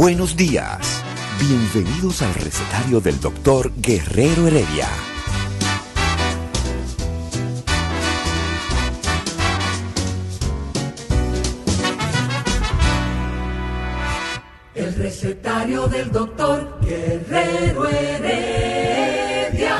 [0.00, 1.02] Buenos días.
[1.40, 4.86] Bienvenidos al recetario del doctor Guerrero Heredia.
[14.76, 19.76] El recetario del doctor Guerrero Heredia.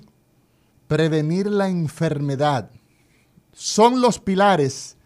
[0.87, 2.71] prevenir la enfermedad.
[3.53, 4.97] Son los pilares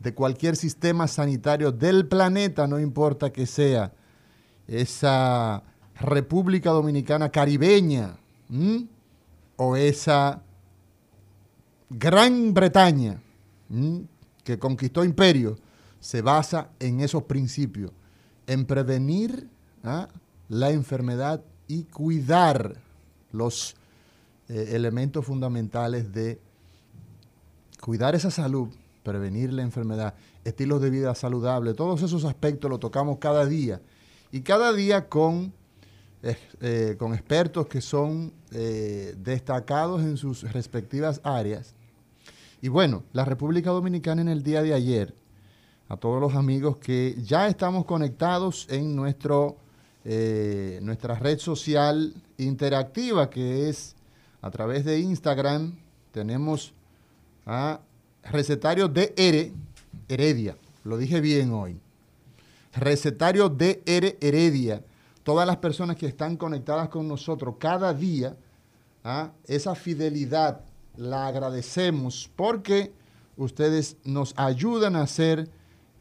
[0.00, 3.92] de cualquier sistema sanitario del planeta, no importa que sea
[4.66, 5.62] esa
[5.94, 8.16] República Dominicana caribeña
[9.56, 10.42] o esa
[11.88, 13.20] Gran Bretaña
[14.42, 15.56] que conquistó imperio,
[16.00, 17.92] se basa en esos principios,
[18.46, 19.48] en prevenir
[19.84, 20.08] ¿ah?
[20.48, 22.81] la enfermedad y cuidar
[23.32, 23.76] los
[24.48, 26.38] eh, elementos fundamentales de
[27.80, 28.68] cuidar esa salud,
[29.02, 33.80] prevenir la enfermedad, estilos de vida saludable, todos esos aspectos los tocamos cada día
[34.30, 35.52] y cada día con,
[36.22, 41.74] eh, con expertos que son eh, destacados en sus respectivas áreas.
[42.60, 45.14] Y bueno, la República Dominicana en el día de ayer,
[45.88, 49.56] a todos los amigos que ya estamos conectados en nuestro
[50.04, 53.94] eh, nuestra red social interactiva que es
[54.40, 55.76] a través de Instagram.
[56.12, 56.72] Tenemos
[57.46, 57.80] a
[58.24, 59.50] Recetario DR
[60.08, 60.56] Heredia.
[60.84, 61.78] Lo dije bien hoy.
[62.74, 64.82] Recetario DR Heredia.
[65.22, 68.36] Todas las personas que están conectadas con nosotros cada día,
[69.04, 69.30] ¿ah?
[69.46, 70.62] esa fidelidad
[70.96, 72.92] la agradecemos porque
[73.36, 75.48] ustedes nos ayudan a hacer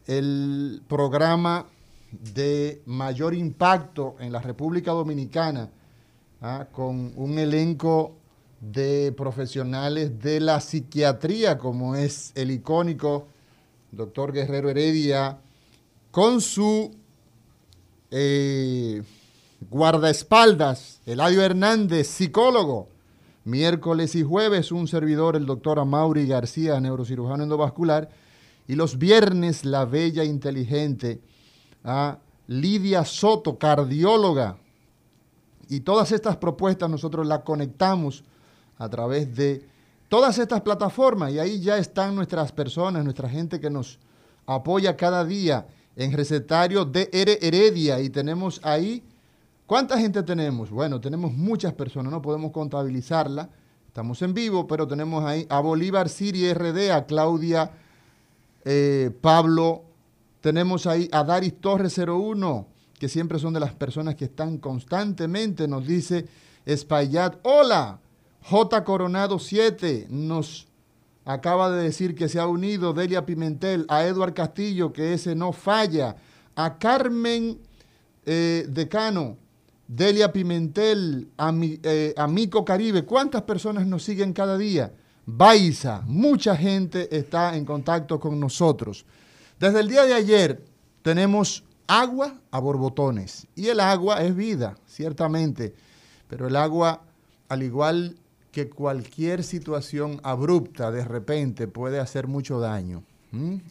[0.08, 1.68] el programa
[2.12, 5.70] de mayor impacto en la República Dominicana,
[6.42, 6.68] ¿ah?
[6.72, 8.16] con un elenco
[8.60, 13.28] de profesionales de la psiquiatría, como es el icónico
[13.92, 15.38] doctor Guerrero Heredia,
[16.12, 16.92] con su
[18.12, 19.02] eh,
[19.70, 22.90] guardaespaldas, Eladio Hernández, psicólogo.
[23.44, 28.08] Miércoles y jueves, un servidor, el doctor Amaury García, neurocirujano endovascular.
[28.68, 31.20] Y los viernes, la bella inteligente
[31.84, 32.18] a
[32.48, 34.58] Lidia Soto, cardióloga.
[35.70, 38.24] Y todas estas propuestas nosotros las conectamos
[38.78, 39.66] a través de
[40.10, 44.00] todas estas plataformas y ahí ya están nuestras personas, nuestra gente que nos
[44.46, 49.04] apoya cada día en recetario de Heredia y tenemos ahí,
[49.66, 50.70] ¿cuánta gente tenemos?
[50.70, 53.50] Bueno, tenemos muchas personas, no podemos contabilizarla,
[53.88, 57.72] estamos en vivo, pero tenemos ahí a Bolívar Siri RD, a Claudia
[58.66, 59.84] eh, Pablo
[60.42, 62.68] Tenemos ahí a Daris Torres 01,
[63.00, 65.68] que siempre son de las personas que están constantemente.
[65.68, 66.28] Nos dice
[66.66, 68.00] Espaillat, hola.
[68.44, 70.68] J Coronado 7 nos
[71.26, 75.54] acaba de decir que se ha unido Delia Pimentel, a Eduard Castillo, que ese no
[75.54, 76.16] falla,
[76.56, 77.60] a Carmen
[78.26, 79.38] eh, Decano,
[79.88, 83.04] Delia Pimentel, a, eh, Mico Caribe.
[83.04, 84.92] ¿Cuántas personas nos siguen cada día?
[85.26, 89.06] Baiza, mucha gente está en contacto con nosotros.
[89.62, 90.66] Desde el día de ayer
[91.04, 95.76] tenemos agua a borbotones y el agua es vida, ciertamente,
[96.28, 97.04] pero el agua,
[97.48, 98.18] al igual
[98.52, 103.04] que cualquier situación abrupta de repente puede hacer mucho daño.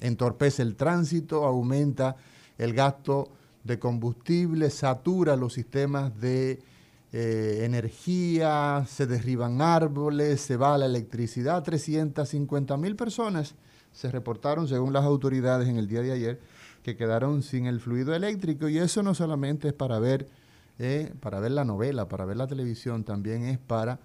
[0.01, 2.15] Entorpece el tránsito, aumenta
[2.57, 3.29] el gasto
[3.65, 6.63] de combustible, satura los sistemas de
[7.13, 11.65] eh, energía, se derriban árboles, se va la electricidad.
[11.65, 13.57] 350 mil personas
[13.93, 16.41] se reportaron, según las autoridades en el día de ayer,
[16.83, 18.69] que quedaron sin el fluido eléctrico.
[18.69, 20.29] Y eso no solamente es para ver,
[20.79, 24.01] eh, para ver la novela, para ver la televisión, también es para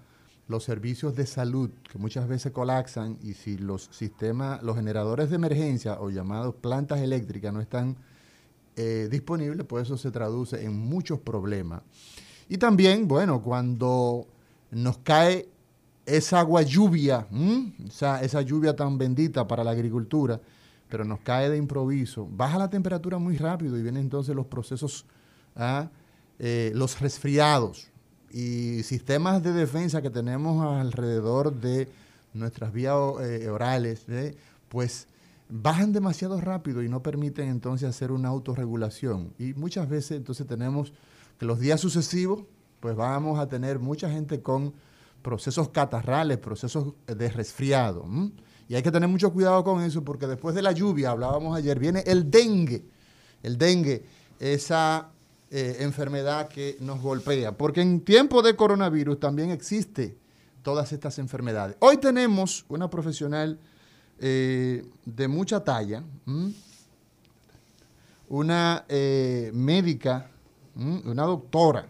[0.48, 5.36] los servicios de salud que muchas veces colapsan y si los sistemas, los generadores de
[5.36, 7.96] emergencia o llamados plantas eléctricas no están
[8.76, 11.82] eh, disponibles, pues eso se traduce en muchos problemas.
[12.48, 14.26] Y también, bueno, cuando
[14.70, 15.48] nos cae
[16.06, 17.26] esa agua lluvia,
[17.90, 20.40] esa, lluvia tan bendita para la agricultura,
[20.88, 25.04] pero nos cae de improviso, baja la temperatura muy rápido y vienen entonces los procesos,
[25.56, 25.90] ¿ah?
[26.38, 27.88] eh, los resfriados,
[28.30, 31.88] y sistemas de defensa que tenemos alrededor de
[32.34, 34.36] nuestras vías eh, orales, ¿eh?
[34.68, 35.08] pues
[35.48, 39.32] bajan demasiado rápido y no permiten entonces hacer una autorregulación.
[39.38, 40.92] Y muchas veces entonces tenemos
[41.38, 42.44] que los días sucesivos,
[42.80, 44.74] pues vamos a tener mucha gente con
[45.26, 48.06] procesos catarrales, procesos de resfriado.
[48.68, 51.80] Y hay que tener mucho cuidado con eso porque después de la lluvia, hablábamos ayer,
[51.80, 52.84] viene el dengue.
[53.42, 54.04] El dengue,
[54.38, 55.10] esa
[55.50, 60.16] eh, enfermedad que nos golpea, porque en tiempo de coronavirus también existe
[60.62, 61.76] todas estas enfermedades.
[61.80, 63.58] Hoy tenemos una profesional
[64.20, 66.04] eh, de mucha talla,
[68.28, 70.30] una eh, médica,
[70.76, 71.88] una doctora,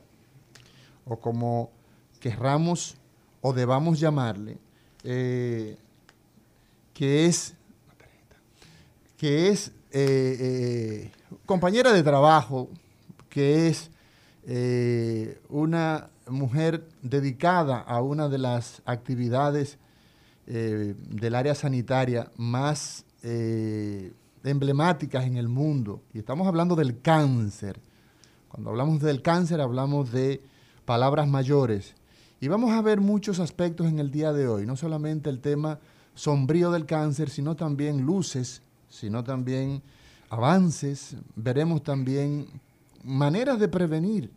[1.04, 1.70] o como
[2.18, 2.96] querramos
[3.40, 4.58] o debamos llamarle,
[5.02, 5.76] que
[6.94, 7.54] es,
[9.16, 9.72] que es
[11.46, 12.68] compañera de trabajo
[13.36, 13.90] que es
[14.46, 19.76] eh, una mujer dedicada a una de las actividades
[20.46, 26.00] eh, del área sanitaria más eh, emblemáticas en el mundo.
[26.14, 27.78] Y estamos hablando del cáncer.
[28.48, 30.40] Cuando hablamos del cáncer hablamos de
[30.86, 31.94] palabras mayores.
[32.38, 35.78] Y vamos a ver muchos aspectos en el día de hoy, no solamente el tema
[36.14, 38.60] sombrío del cáncer, sino también luces,
[38.90, 39.82] sino también
[40.28, 41.16] avances.
[41.34, 42.46] Veremos también
[43.02, 44.30] maneras de prevenir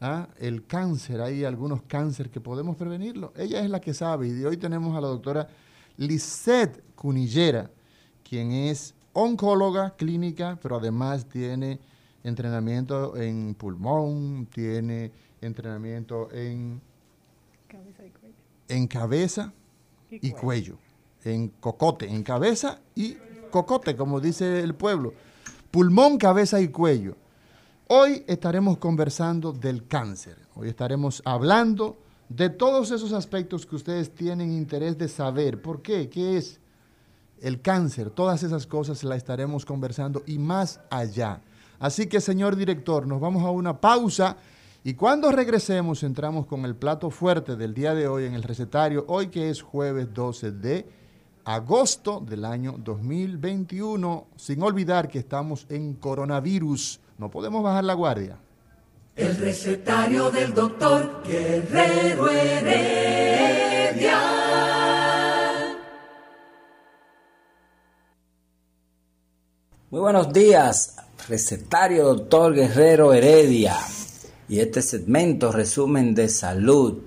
[0.00, 0.28] ¿ah?
[0.38, 1.20] el cáncer.
[1.20, 3.32] Hay algunos cánceres que podemos prevenirlo.
[3.36, 4.28] Ella es la que sabe.
[4.28, 5.48] Y hoy tenemos a la doctora
[5.96, 7.70] Lisette Cunillera,
[8.22, 11.80] quien es oncóloga clínica, pero además tiene
[12.22, 15.10] entrenamiento en pulmón, tiene
[15.40, 16.80] entrenamiento en.
[18.72, 19.52] En cabeza
[20.10, 20.78] y, cuello.
[21.24, 23.16] En cocote, en cabeza y
[23.50, 25.12] cocote, como dice el pueblo.
[25.70, 27.14] Pulmón, cabeza y cuello.
[27.88, 30.38] Hoy estaremos conversando del cáncer.
[30.54, 31.98] Hoy estaremos hablando
[32.30, 35.60] de todos esos aspectos que ustedes tienen interés de saber.
[35.60, 36.08] ¿Por qué?
[36.08, 36.58] ¿Qué es
[37.42, 38.08] el cáncer?
[38.08, 41.42] Todas esas cosas las estaremos conversando y más allá.
[41.78, 44.38] Así que, señor director, nos vamos a una pausa
[44.84, 49.04] y cuando regresemos entramos con el plato fuerte del día de hoy en el recetario,
[49.08, 50.86] hoy que es jueves 12 de
[51.44, 58.36] agosto del año 2021, sin olvidar que estamos en coronavirus no podemos bajar la guardia.
[59.14, 64.18] El recetario del doctor Guerrero Heredia.
[69.90, 70.96] Muy buenos días,
[71.28, 73.76] recetario doctor Guerrero Heredia.
[74.48, 77.02] Y este segmento resumen de salud.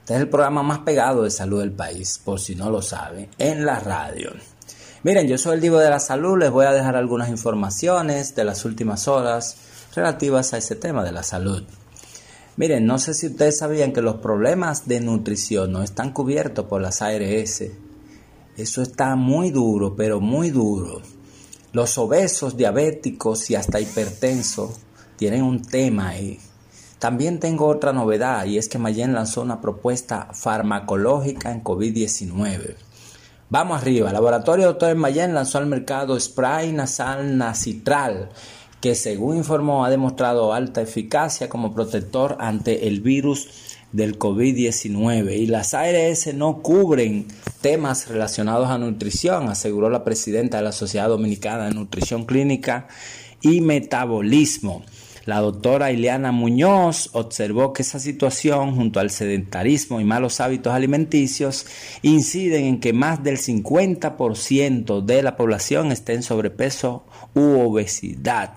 [0.00, 3.30] Este es el programa más pegado de salud del país, por si no lo saben,
[3.38, 4.32] en la radio.
[5.02, 8.44] Miren, yo soy el Divo de la Salud, les voy a dejar algunas informaciones de
[8.44, 9.56] las últimas horas
[9.94, 11.62] relativas a ese tema de la salud.
[12.56, 16.80] Miren, no sé si ustedes sabían que los problemas de nutrición no están cubiertos por
[16.80, 17.64] las ARS.
[18.56, 21.02] Eso está muy duro, pero muy duro.
[21.72, 24.78] Los obesos, diabéticos y hasta hipertensos
[25.16, 26.38] tienen un tema ahí.
[26.98, 32.76] También tengo otra novedad y es que Mayen lanzó una propuesta farmacológica en COVID-19
[33.50, 34.10] Vamos arriba.
[34.12, 38.30] Laboratorio Doctor Mayen lanzó al mercado spray nasal nacitral
[38.80, 43.48] que según informó ha demostrado alta eficacia como protector ante el virus
[43.92, 47.28] del COVID-19 y las ARS no cubren
[47.60, 52.88] temas relacionados a nutrición, aseguró la presidenta de la Sociedad Dominicana de Nutrición Clínica
[53.40, 54.82] y Metabolismo.
[55.24, 61.66] La doctora Ileana Muñoz observó que esa situación, junto al sedentarismo y malos hábitos alimenticios,
[62.02, 68.52] inciden en que más del 50% de la población esté en sobrepeso u obesidad.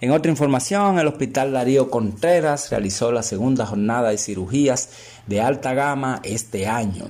[0.00, 4.90] En otra información, el Hospital Darío Contreras realizó la segunda jornada de cirugías
[5.28, 7.06] de alta gama este año.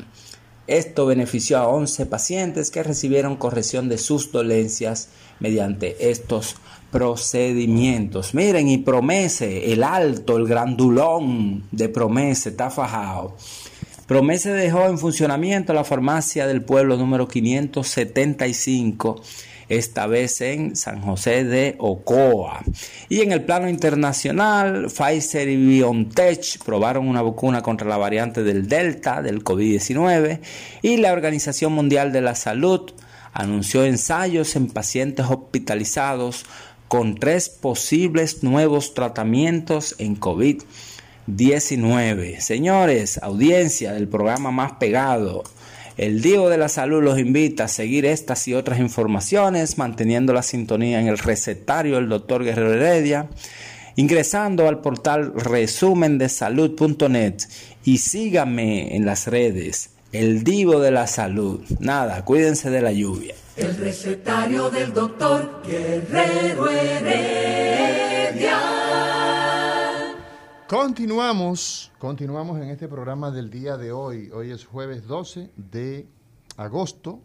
[0.66, 5.08] Esto benefició a 11 pacientes que recibieron corrección de sus dolencias
[5.40, 6.56] mediante estos
[6.90, 8.34] procedimientos.
[8.34, 13.36] Miren, y Promese, el alto, el grandulón de Promese, está fajado.
[14.06, 19.20] Promese dejó en funcionamiento la farmacia del pueblo número 575,
[19.68, 22.62] esta vez en San José de Ocoa.
[23.10, 28.66] Y en el plano internacional, Pfizer y BioNTech probaron una vacuna contra la variante del
[28.66, 30.40] Delta del COVID-19
[30.80, 32.92] y la Organización Mundial de la Salud
[33.34, 36.46] anunció ensayos en pacientes hospitalizados
[36.88, 42.40] con tres posibles nuevos tratamientos en COVID-19.
[42.40, 45.44] Señores, audiencia del programa más pegado.
[45.98, 50.42] El Diego de la Salud los invita a seguir estas y otras informaciones, manteniendo la
[50.42, 53.28] sintonía en el recetario del doctor Guerrero Heredia,
[53.96, 57.34] ingresando al portal resumendesalud.net
[57.84, 61.60] y síganme en las redes, el Divo de la Salud.
[61.80, 63.34] Nada, cuídense de la lluvia.
[63.58, 68.60] El recetario del doctor Guerrero Heredia.
[70.68, 74.30] Continuamos, continuamos en este programa del día de hoy.
[74.30, 76.06] Hoy es jueves 12 de
[76.56, 77.20] agosto.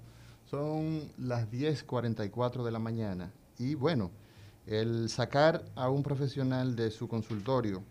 [0.50, 3.32] Son las 10.44 de la mañana.
[3.60, 4.10] Y bueno,
[4.66, 7.84] el sacar a un profesional de su consultorio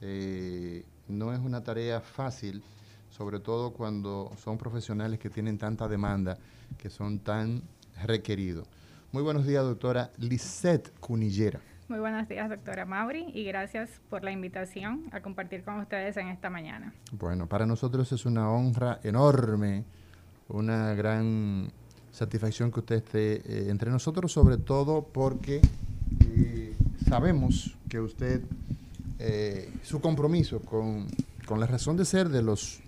[0.00, 2.62] eh, no es una tarea fácil,
[3.10, 6.38] sobre todo cuando son profesionales que tienen tanta demanda
[6.76, 7.62] que son tan
[8.04, 8.66] requeridos.
[9.12, 11.60] Muy buenos días, doctora Lisette Cunillera.
[11.88, 16.28] Muy buenos días, doctora Mauri, y gracias por la invitación a compartir con ustedes en
[16.28, 16.92] esta mañana.
[17.12, 19.84] Bueno, para nosotros es una honra enorme,
[20.48, 21.70] una gran
[22.12, 25.62] satisfacción que usted esté eh, entre nosotros, sobre todo porque
[26.20, 26.74] eh,
[27.08, 28.42] sabemos que usted,
[29.18, 31.06] eh, su compromiso con,
[31.46, 32.80] con la razón de ser de los,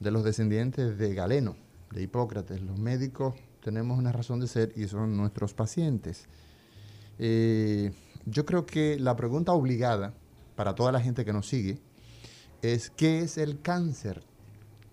[0.00, 1.54] de los descendientes de Galeno,
[1.90, 2.60] de Hipócrates.
[2.62, 6.26] Los médicos tenemos una razón de ser y son nuestros pacientes.
[7.18, 7.92] Eh,
[8.26, 10.14] yo creo que la pregunta obligada
[10.54, 11.78] para toda la gente que nos sigue
[12.62, 14.22] es ¿qué es el cáncer?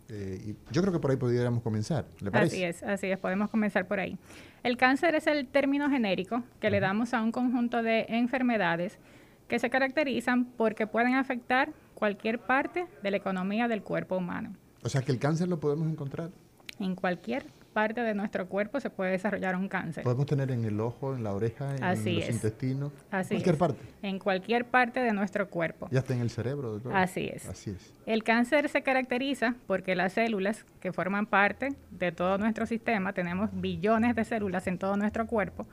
[0.10, 2.06] Eh, y yo creo que por ahí podríamos comenzar.
[2.20, 2.56] ¿Le parece?
[2.56, 4.18] Así es, así es, podemos comenzar por ahí.
[4.64, 9.00] El cáncer es el término genérico que le damos a un conjunto de enfermedades
[9.48, 14.56] que se caracterizan porque pueden afectar cualquier parte de la economía del cuerpo humano.
[14.84, 16.32] O sea que el cáncer lo podemos encontrar.
[16.80, 20.04] En cualquier parte de nuestro cuerpo se puede desarrollar un cáncer.
[20.04, 22.36] Podemos tener en el ojo, en la oreja, en Así los es.
[22.36, 23.60] intestinos, Así cualquier es.
[23.60, 23.80] parte.
[24.04, 25.88] En cualquier parte de nuestro cuerpo.
[25.92, 26.74] Y hasta en el cerebro.
[26.74, 26.96] doctor.
[26.96, 27.48] Así es.
[27.48, 27.94] Así es.
[28.06, 33.50] El cáncer se caracteriza porque las células que forman parte de todo nuestro sistema, tenemos
[33.54, 35.66] billones de células en todo nuestro cuerpo,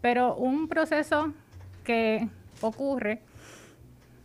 [0.00, 1.32] pero un proceso
[1.84, 2.28] que
[2.60, 3.20] ocurre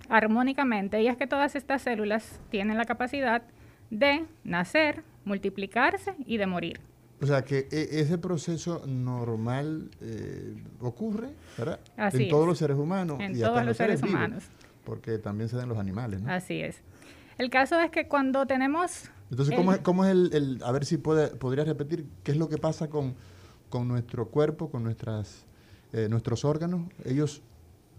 [0.09, 3.43] armónicamente y es que todas estas células tienen la capacidad
[3.89, 6.79] de nacer, multiplicarse y de morir.
[7.21, 11.79] O sea que e- ese proceso normal eh, ocurre, ¿verdad?
[11.97, 12.47] Así en todos es.
[12.49, 14.43] los seres humanos En y todos los seres humanos.
[14.83, 16.31] porque también se dan los animales, ¿no?
[16.31, 16.81] Así es.
[17.37, 19.09] El caso es que cuando tenemos...
[19.29, 22.31] Entonces, el- ¿cómo es, cómo es el, el- a ver si puede, podría repetir qué
[22.31, 23.13] es lo que pasa con,
[23.69, 25.45] con nuestro cuerpo, con nuestras,
[25.93, 26.89] eh, nuestros órganos?
[27.05, 27.41] Ellos,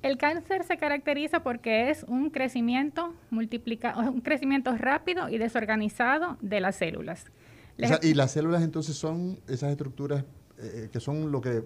[0.02, 6.60] El cáncer se caracteriza porque es un crecimiento multiplica, un crecimiento rápido y desorganizado de
[6.60, 7.26] las células.
[7.28, 7.30] o
[7.76, 10.24] Les- sea, y las células entonces son esas estructuras
[10.58, 11.62] eh, que son lo que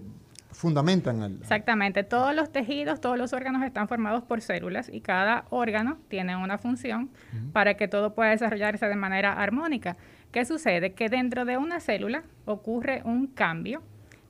[0.51, 1.33] fundamentan al...
[1.41, 6.35] Exactamente, todos los tejidos, todos los órganos están formados por células y cada órgano tiene
[6.35, 7.09] una función
[7.53, 9.97] para que todo pueda desarrollarse de manera armónica.
[10.31, 10.93] ¿Qué sucede?
[10.93, 13.83] Que dentro de una célula ocurre un cambio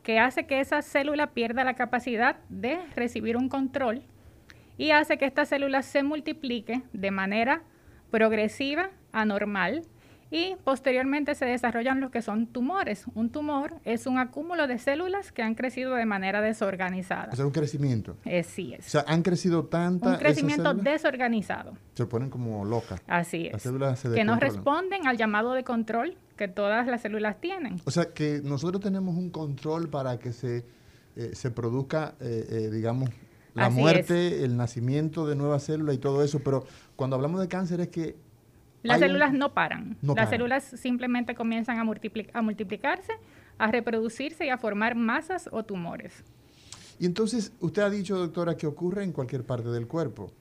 [0.08, 4.04] que hace que esa célula pierda la capacidad de recibir un control
[4.78, 7.64] y hace que esta célula se multiplique de manera
[8.10, 9.82] progresiva, anormal,
[10.32, 13.04] y posteriormente se desarrollan lo que son tumores.
[13.16, 17.34] Un tumor es un acúmulo de células que han crecido de manera desorganizada.
[17.34, 18.16] O sea, un crecimiento.
[18.24, 18.86] Eh, sí O es.
[18.86, 21.74] sea, han crecido tantas Un crecimiento desorganizado.
[21.96, 23.02] Se ponen como locas.
[23.08, 23.64] Así Las es.
[23.64, 27.82] células se Que no responden al llamado de control que todas las células tienen.
[27.84, 30.64] O sea, que nosotros tenemos un control para que se,
[31.16, 33.10] eh, se produzca, eh, eh, digamos,
[33.54, 36.66] la muerte, el nacimiento de nuevas células y todo eso, pero
[36.96, 38.16] cuando hablamos de cáncer es que...
[38.84, 39.98] Las células no paran.
[40.02, 43.14] Las células simplemente comienzan a, a multiplicarse,
[43.58, 46.24] a reproducirse y a formar masas o tumores.
[47.00, 50.32] Y entonces, usted ha dicho, doctora, que ocurre en cualquier parte del cuerpo,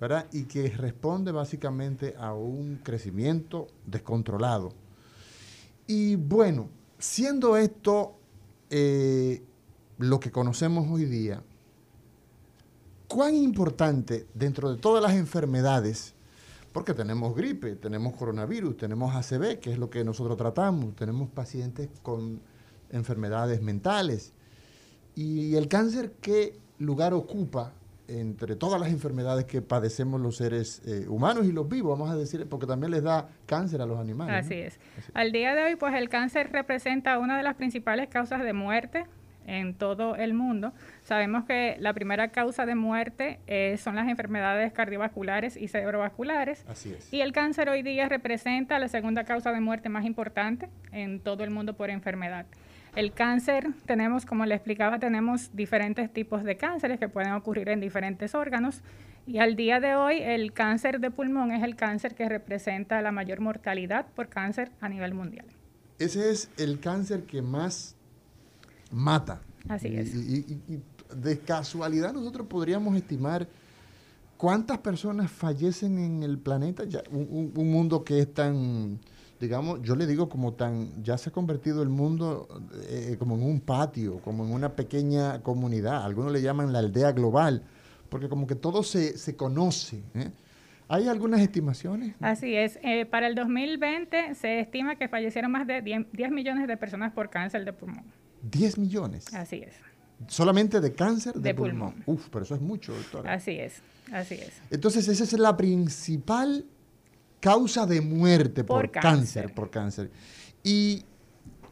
[0.00, 0.26] ¿verdad?
[0.32, 4.72] Y que responde básicamente a un crecimiento descontrolado.
[5.86, 8.16] Y bueno, siendo esto
[8.70, 9.42] eh,
[9.98, 11.42] lo que conocemos hoy día,
[13.08, 16.14] ¿cuán importante dentro de todas las enfermedades,
[16.72, 21.90] porque tenemos gripe, tenemos coronavirus, tenemos ACV, que es lo que nosotros tratamos, tenemos pacientes
[22.02, 22.40] con
[22.90, 24.32] enfermedades mentales,
[25.14, 27.74] y el cáncer, ¿qué lugar ocupa
[28.08, 32.16] entre todas las enfermedades que padecemos los seres eh, humanos y los vivos, vamos a
[32.16, 34.44] decir, porque también les da cáncer a los animales.
[34.44, 34.78] Así es.
[35.14, 39.06] Al día de hoy, pues el cáncer representa una de las principales causas de muerte
[39.46, 40.72] en todo el mundo.
[41.02, 46.64] Sabemos que la primera causa de muerte eh, son las enfermedades cardiovasculares y cerebrovasculares.
[46.68, 47.12] Así es.
[47.12, 51.44] Y el cáncer hoy día representa la segunda causa de muerte más importante en todo
[51.44, 52.46] el mundo por enfermedad.
[52.94, 57.80] El cáncer, tenemos, como le explicaba, tenemos diferentes tipos de cánceres que pueden ocurrir en
[57.80, 58.82] diferentes órganos.
[59.26, 63.10] Y al día de hoy, el cáncer de pulmón es el cáncer que representa la
[63.10, 65.46] mayor mortalidad por cáncer a nivel mundial.
[65.98, 67.96] Ese es el cáncer que más
[68.90, 69.40] mata.
[69.68, 70.14] Así es.
[70.14, 70.60] Y,
[71.16, 73.46] de casualidad nosotros podríamos estimar
[74.38, 78.98] cuántas personas fallecen en el planeta, ya, un mundo que es tan
[79.42, 82.46] digamos, yo le digo como tan, ya se ha convertido el mundo
[82.88, 87.10] eh, como en un patio, como en una pequeña comunidad, algunos le llaman la aldea
[87.10, 87.64] global,
[88.08, 90.00] porque como que todo se, se conoce.
[90.14, 90.30] ¿eh?
[90.86, 92.14] ¿Hay algunas estimaciones?
[92.20, 92.78] Así es.
[92.84, 97.28] Eh, para el 2020 se estima que fallecieron más de 10, millones de personas por
[97.28, 98.04] cáncer de pulmón.
[98.48, 99.34] ¿10 millones?
[99.34, 99.74] Así es.
[100.28, 102.04] ¿Solamente de cáncer de, pulmón?
[102.06, 103.32] Uf, pero eso es mucho, doctora.
[103.32, 104.52] Así es, así es.
[104.70, 106.64] Entonces, esa es la principal
[107.42, 109.52] causa de muerte por, cáncer.
[109.52, 110.10] por cáncer.
[110.62, 111.04] Y,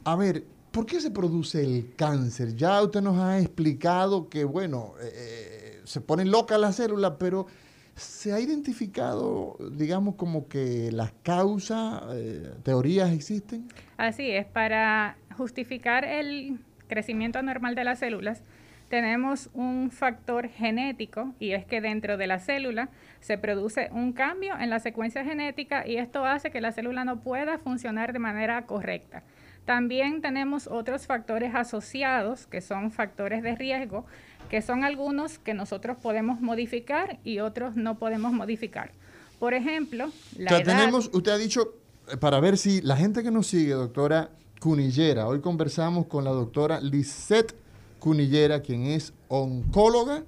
[0.04, 2.56] a ver, ¿por qué se produce el cáncer?
[2.56, 7.46] Ya usted nos ha explicado que, bueno, eh, eh, se ponen locas las células, pero
[7.94, 13.68] se ha identificado, digamos, como que las causas, eh, teorías existen.
[13.96, 18.42] Así es, para justificar el crecimiento anormal de las células,
[18.90, 24.58] tenemos un factor genético y es que dentro de la célula se produce un cambio
[24.58, 28.66] en la secuencia genética y esto hace que la célula no pueda funcionar de manera
[28.66, 29.22] correcta.
[29.64, 34.06] También tenemos otros factores asociados que son factores de riesgo,
[34.48, 38.90] que son algunos que nosotros podemos modificar y otros no podemos modificar.
[39.38, 41.76] Por ejemplo, la edad, tenemos, usted ha dicho,
[42.12, 46.30] eh, para ver si la gente que nos sigue, doctora Cunillera, hoy conversamos con la
[46.30, 47.54] doctora Lisette
[48.00, 50.24] Cunillera, quien es oncóloga,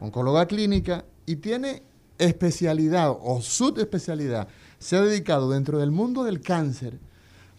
[0.00, 1.82] oncóloga clínica y tiene
[2.18, 4.48] especialidad o subespecialidad.
[4.78, 6.98] Se ha dedicado dentro del mundo del cáncer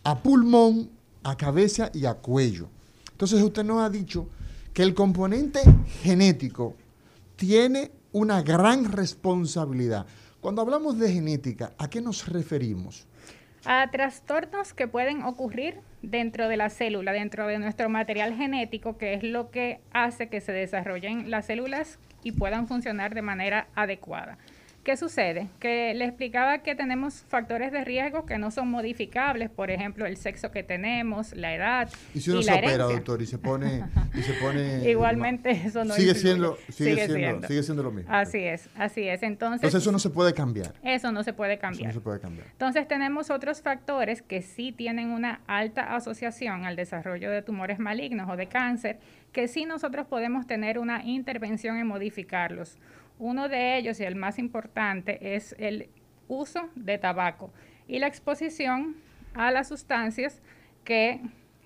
[0.03, 0.89] a pulmón,
[1.23, 2.67] a cabeza y a cuello.
[3.11, 4.27] Entonces usted nos ha dicho
[4.73, 5.61] que el componente
[6.03, 6.75] genético
[7.35, 10.05] tiene una gran responsabilidad.
[10.41, 13.07] Cuando hablamos de genética, ¿a qué nos referimos?
[13.65, 19.15] a trastornos que pueden ocurrir dentro de la célula, dentro de nuestro material genético, que
[19.15, 24.37] es lo que hace que se desarrollen las células y puedan funcionar de manera adecuada.
[24.83, 25.47] ¿Qué sucede?
[25.61, 30.17] Que le explicaba que tenemos factores de riesgo que no son modificables, por ejemplo, el
[30.17, 31.89] sexo que tenemos, la edad.
[32.13, 33.85] Y si uno se opera, doctor, y se pone.
[34.13, 38.11] Y se pone Igualmente, eso no sigue siendo, sigue, siendo, sigue siendo lo mismo.
[38.13, 39.23] Así es, así es.
[39.23, 40.73] Entonces, Entonces, eso no se puede cambiar.
[40.83, 41.89] Eso no se puede cambiar.
[41.89, 42.47] Eso no se puede cambiar.
[42.51, 48.29] Entonces, tenemos otros factores que sí tienen una alta asociación al desarrollo de tumores malignos
[48.29, 48.99] o de cáncer,
[49.31, 52.77] que sí nosotros podemos tener una intervención en modificarlos.
[53.19, 55.89] Uno de ellos, y el más importante, es el
[56.27, 57.51] uso de tabaco
[57.87, 58.95] y la exposición
[59.33, 60.41] a las sustancias
[60.83, 61.21] que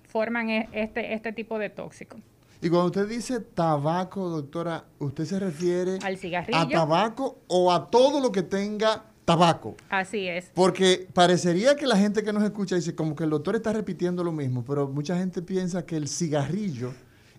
[0.08, 2.18] forman e, este, este tipo de tóxico.
[2.60, 6.58] Y cuando usted dice tabaco, doctora, ¿usted se refiere al cigarrillo?
[6.58, 9.76] a tabaco o a todo lo que tenga tabaco?
[9.90, 10.50] Así es.
[10.54, 14.24] Porque parecería que la gente que nos escucha dice como que el doctor está repitiendo
[14.24, 16.92] lo mismo, pero mucha gente piensa que el cigarrillo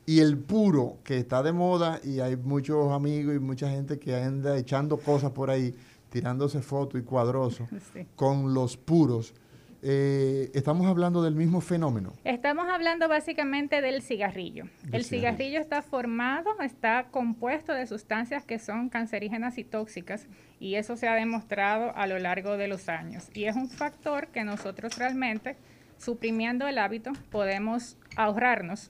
[0.09, 4.15] y el puro, que está de moda y hay muchos amigos y mucha gente que
[4.15, 5.75] anda echando cosas por ahí,
[6.09, 7.69] tirándose fotos y cuadrosos
[8.15, 9.35] con los puros.
[9.83, 12.13] Eh, estamos hablando del mismo fenómeno.
[12.23, 14.65] Estamos hablando básicamente del cigarrillo.
[14.91, 15.59] el cigarrillo.
[15.59, 20.25] está formado, está compuesto de sustancias que son cancerígenas y tóxicas
[20.59, 23.29] y eso se ha demostrado a lo largo de los años.
[23.35, 25.55] Y es un factor que nosotros realmente
[25.99, 28.89] suprimiendo el hábito, podemos ahorrarnos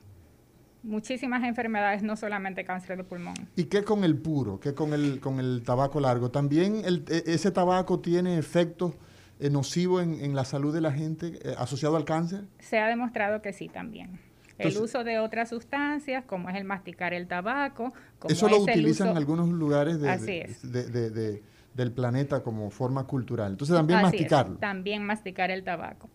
[0.83, 3.35] muchísimas enfermedades, no solamente cáncer de pulmón.
[3.55, 4.59] ¿Y qué con el puro?
[4.59, 6.31] ¿Qué con el, con el tabaco largo?
[6.31, 8.93] ¿También el, e, ese tabaco tiene efectos
[9.39, 12.45] eh, nocivos en, en, la salud de la gente eh, asociado al cáncer?
[12.59, 14.19] Se ha demostrado que sí también.
[14.57, 17.93] el uso de otras sustancias, como es el masticar el tabaco.
[18.19, 23.51] Como eso lo utilizan en algunos lugares de, del planeta como forma cultural.
[23.51, 24.57] Entonces también masticarlo.
[24.57, 26.09] también masticar el tabaco.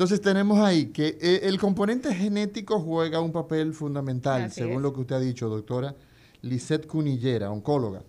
[0.00, 5.00] Entonces tenemos ahí que eh, el componente genético juega un papel fundamental, según lo que
[5.00, 5.94] usted ha dicho, doctora
[6.40, 8.02] Lisette Cunillera, oncóloga.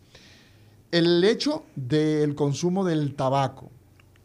[0.90, 3.74] El hecho del consumo del tabaco,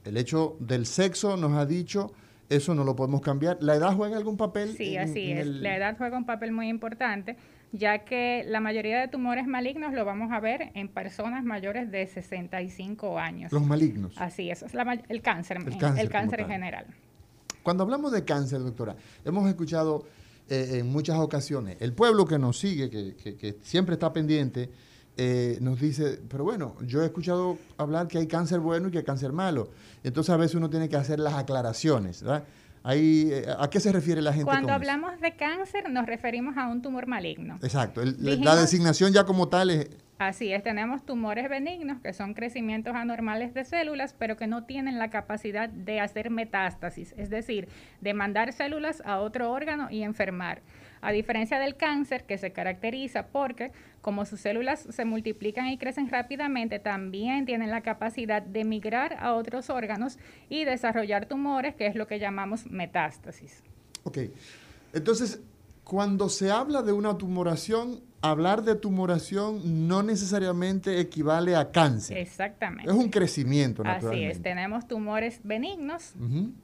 [0.04, 2.12] el hecho del sexo, nos ha dicho,
[2.48, 3.58] eso no lo podemos cambiar.
[3.60, 4.76] ¿La edad juega algún papel?
[4.76, 5.48] Sí, así es.
[5.48, 7.36] La edad juega un papel muy importante,
[7.72, 12.06] ya que la mayoría de tumores malignos lo vamos a ver en personas mayores de
[12.06, 13.50] 65 años.
[13.50, 14.14] Los malignos.
[14.18, 14.72] Así es, es
[15.08, 15.58] el cáncer,
[15.98, 16.86] el cáncer en general.
[17.66, 20.04] Cuando hablamos de cáncer, doctora, hemos escuchado
[20.48, 24.70] eh, en muchas ocasiones, el pueblo que nos sigue, que, siempre está pendiente,
[25.16, 28.98] eh, nos dice, pero bueno, yo he escuchado hablar que hay cáncer bueno y que
[28.98, 29.70] hay cáncer malo.
[30.04, 32.44] Entonces a veces uno tiene que hacer las aclaraciones, ¿verdad?
[32.88, 34.44] Eh, ¿A qué se refiere la gente?
[34.44, 37.58] Cuando hablamos de cáncer nos referimos a un tumor maligno.
[37.62, 38.02] Exacto.
[38.04, 39.90] la designación ya como tal es...
[40.18, 44.98] Así es, tenemos tumores benignos que son crecimientos anormales de células, pero que no tienen
[44.98, 47.68] la capacidad de hacer metástasis, es decir,
[48.00, 50.62] de mandar células a otro órgano y enfermar.
[51.00, 56.08] A diferencia del cáncer, que se caracteriza porque como sus células se multiplican y crecen
[56.08, 61.96] rápidamente, también tienen la capacidad de migrar a otros órganos y desarrollar tumores, que es
[61.96, 63.62] lo que llamamos metástasis.
[64.04, 64.18] Ok,
[64.92, 65.40] entonces,
[65.82, 72.18] cuando se habla de una tumoración, hablar de tumoración no necesariamente equivale a cáncer.
[72.18, 72.90] Exactamente.
[72.90, 74.28] Es un crecimiento, naturalmente.
[74.28, 76.14] Así es, tenemos tumores benignos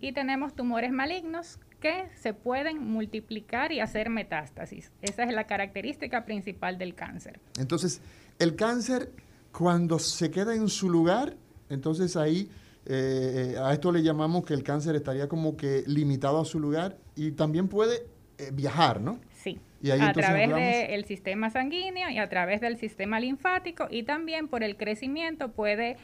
[0.01, 4.91] y tenemos tumores malignos que se pueden multiplicar y hacer metástasis.
[5.03, 7.41] Esa es la característica principal del cáncer.
[7.59, 8.01] Entonces,
[8.39, 9.13] el cáncer,
[9.53, 11.37] cuando se queda en su lugar,
[11.69, 12.49] entonces ahí
[12.87, 16.97] eh, a esto le llamamos que el cáncer estaría como que limitado a su lugar
[17.15, 18.07] y también puede
[18.39, 19.21] eh, viajar, ¿no?
[19.35, 20.55] Sí a través
[20.89, 25.97] del sistema sanguíneo y a través del sistema linfático y también por el crecimiento puede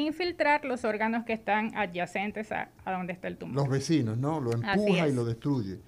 [0.00, 3.56] infiltrar los órganos que están adyacentes a, donde está el tumor.
[3.56, 4.40] Los vecinos, ¿no?
[4.40, 5.78] Lo empuja y lo destruye.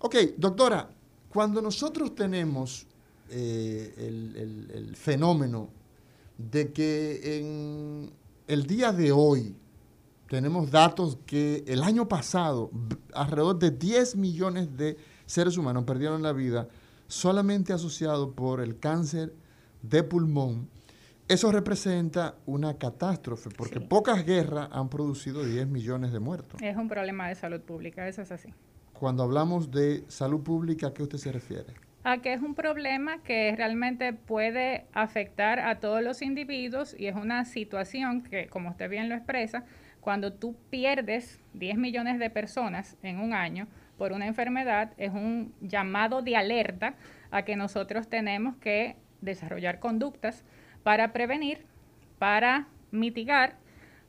[0.00, 0.88] Ok, doctora,
[1.28, 2.86] cuando nosotros tenemos
[3.30, 5.68] eh, el, el fenómeno
[6.38, 8.12] de que en
[8.46, 9.54] el día de hoy
[10.28, 12.70] tenemos datos que el año pasado
[13.12, 16.68] alrededor de 10 millones de seres humanos perdieron la vida
[17.06, 19.34] solamente asociado por el cáncer
[19.82, 20.68] de pulmón,
[21.28, 26.60] eso representa una catástrofe, porque pocas guerras han producido 10 millones de muertos.
[26.60, 28.52] Es un problema de salud pública, eso es así.
[28.92, 31.74] Cuando hablamos de salud pública, ¿a qué usted se refiere?
[32.04, 37.14] A que es un problema que realmente puede afectar a todos los individuos y es
[37.14, 39.64] una situación que, como usted bien lo expresa,
[40.00, 45.54] cuando tú pierdes 10 millones de personas en un año, por una enfermedad es un
[45.60, 46.94] llamado de alerta
[47.30, 50.44] a que nosotros tenemos que desarrollar conductas
[50.82, 51.64] para prevenir,
[52.18, 53.56] para mitigar,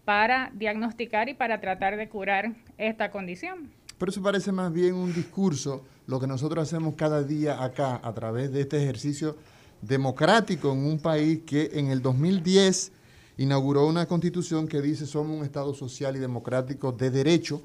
[0.05, 3.71] para diagnosticar y para tratar de curar esta condición.
[3.97, 8.13] Pero eso parece más bien un discurso, lo que nosotros hacemos cada día acá a
[8.13, 9.37] través de este ejercicio
[9.81, 12.91] democrático en un país que en el 2010
[13.37, 17.61] inauguró una constitución que dice somos un Estado social y democrático de derecho,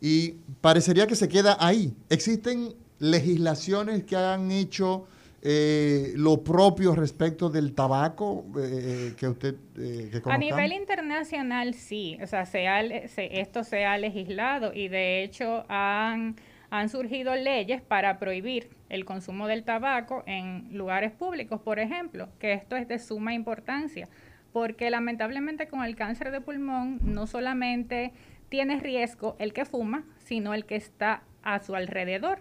[0.00, 1.94] y parecería que se queda ahí.
[2.10, 5.06] Existen legislaciones que han hecho
[5.42, 12.26] eh, lo propio respecto del tabaco eh, que usted eh, A nivel internacional sí, o
[12.26, 16.36] sea, esto se ha legislado y de hecho han,
[16.70, 22.52] han surgido leyes para prohibir el consumo del tabaco en lugares públicos, por ejemplo, que
[22.52, 24.08] esto es de suma importancia,
[24.52, 28.12] porque lamentablemente con el cáncer de pulmón no solamente
[28.48, 32.40] tiene riesgo el que fuma, sino el que está a su alrededor.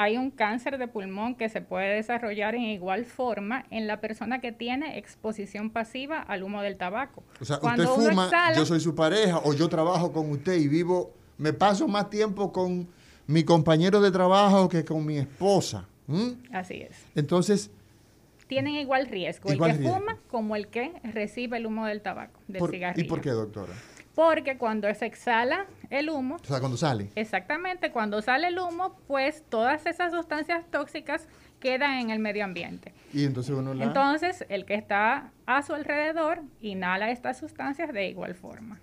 [0.00, 4.40] Hay un cáncer de pulmón que se puede desarrollar en igual forma en la persona
[4.40, 7.22] que tiene exposición pasiva al humo del tabaco.
[7.38, 11.12] O sea, usted fuma, yo soy su pareja o yo trabajo con usted y vivo,
[11.36, 12.88] me paso más tiempo con
[13.26, 15.86] mi compañero de trabajo que con mi esposa.
[16.50, 16.96] Así es.
[17.14, 17.70] Entonces...
[18.46, 22.66] Tienen igual riesgo el que fuma como el que recibe el humo del tabaco, del
[22.70, 23.04] cigarrillo.
[23.04, 23.74] ¿Y por qué, doctora?
[24.20, 26.36] Porque cuando se exhala el humo...
[26.36, 27.10] O sea, cuando sale.
[27.14, 31.26] Exactamente, cuando sale el humo, pues todas esas sustancias tóxicas
[31.58, 32.92] quedan en el medio ambiente.
[33.14, 33.84] Y entonces uno la...
[33.84, 38.78] Entonces, el que está a su alrededor inhala estas sustancias de igual forma.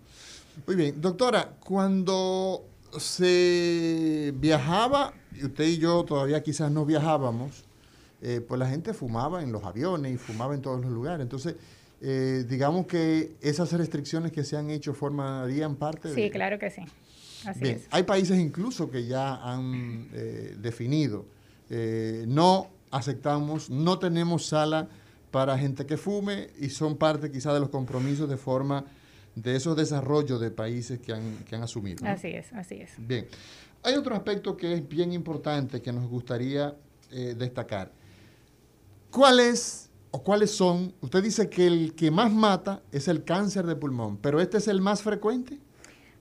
[0.65, 2.65] Muy bien, doctora, cuando
[2.97, 7.63] se viajaba, y usted y yo todavía quizás no viajábamos,
[8.23, 11.21] eh, pues la gente fumaba en los aviones y fumaba en todos los lugares.
[11.21, 11.57] Entonces,
[12.01, 16.27] eh, digamos que esas restricciones que se han hecho formarían parte sí, de...
[16.27, 16.81] Sí, claro que sí.
[17.45, 17.87] Así Bien, es.
[17.91, 21.25] hay países incluso que ya han eh, definido,
[22.27, 24.87] no aceptamos, no tenemos sala
[25.31, 28.85] para gente que fume y son parte quizás de los compromisos de forma
[29.35, 32.07] de esos desarrollos de países que han, que han asumido.
[32.07, 32.91] Así es, así es.
[32.97, 33.27] Bien.
[33.83, 36.75] Hay otro aspecto que es bien importante que nos gustaría
[37.11, 37.91] destacar.
[39.11, 40.93] ¿Cuál es o cuáles son?
[41.01, 44.67] Usted dice que el que más mata es el cáncer de pulmón, pero ¿este es
[44.67, 45.59] el más frecuente?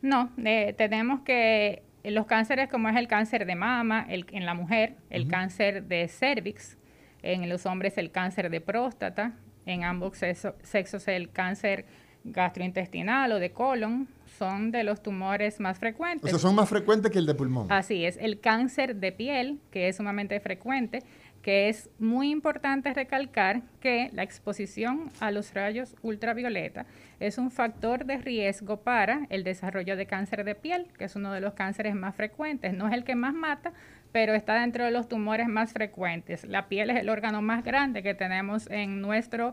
[0.03, 4.55] No, eh, tenemos que los cánceres como es el cáncer de mama el, en la
[4.55, 6.77] mujer, el cáncer de cervix,
[7.23, 9.33] en los hombres el cáncer de próstata,
[9.65, 10.19] en ambos
[10.63, 11.87] sexos el cáncer
[12.25, 16.25] gastrointestinal o de colon, son de los tumores más frecuentes.
[16.25, 17.71] O sea, son más frecuentes que el de pulmón.
[17.71, 21.03] Así es, el cáncer de piel, que es sumamente frecuente,
[21.47, 26.87] que es muy importante recalcar que la exposición a los rayos ultravioleta
[27.21, 31.33] es un factor de riesgo para el desarrollo de cáncer de piel, que es uno
[31.33, 32.75] de los cánceres más frecuentes.
[32.75, 33.73] No es el que más mata,
[34.11, 36.43] pero está dentro de los tumores más frecuentes.
[36.49, 39.53] La piel es el órgano más grande que tenemos en nuestro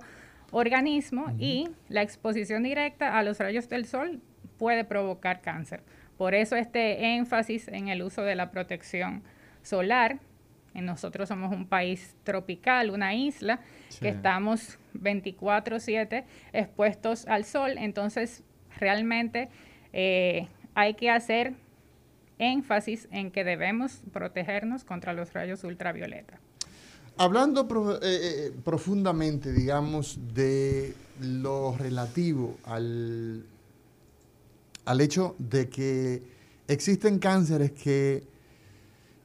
[0.49, 4.19] organismo y la exposición directa a los rayos del sol
[4.57, 5.83] puede provocar cáncer.
[6.17, 9.21] Por eso este énfasis en el uso de la protección
[9.61, 10.17] solar
[10.81, 13.59] nosotros somos un país tropical, una isla,
[13.99, 18.43] que estamos 24/7 expuestos al sol, entonces
[18.77, 19.49] realmente
[19.91, 21.53] eh, hay que hacer
[22.39, 26.39] énfasis en que debemos protegernos contra los rayos ultravioleta.
[27.17, 33.45] Hablando eh, eh, profundamente, digamos, de lo relativo al,
[34.85, 36.23] al hecho de que
[36.67, 38.23] existen cánceres que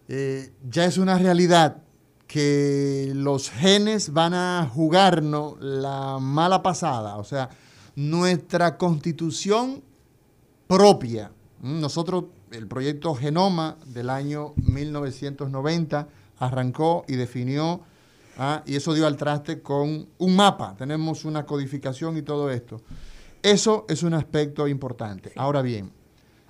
[0.08, 1.82] eh, ya es una realidad
[2.26, 7.48] que los genes van a jugarnos la mala pasada, o sea,
[7.96, 9.82] nuestra constitución
[10.66, 11.32] propia.
[11.62, 17.80] Nosotros, el proyecto Genoma del año 1990 arrancó y definió,
[18.38, 22.80] ah, y eso dio al traste con un mapa, tenemos una codificación y todo esto.
[23.42, 25.32] Eso es un aspecto importante.
[25.36, 25.92] Ahora bien,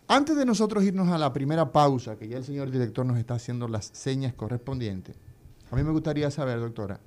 [0.08, 3.34] antes de nosotros irnos a la primera pausa, que ya el señor director nos está
[3.34, 5.16] haciendo las señas correspondientes,
[5.70, 6.98] a mí me gustaría saber, doctora,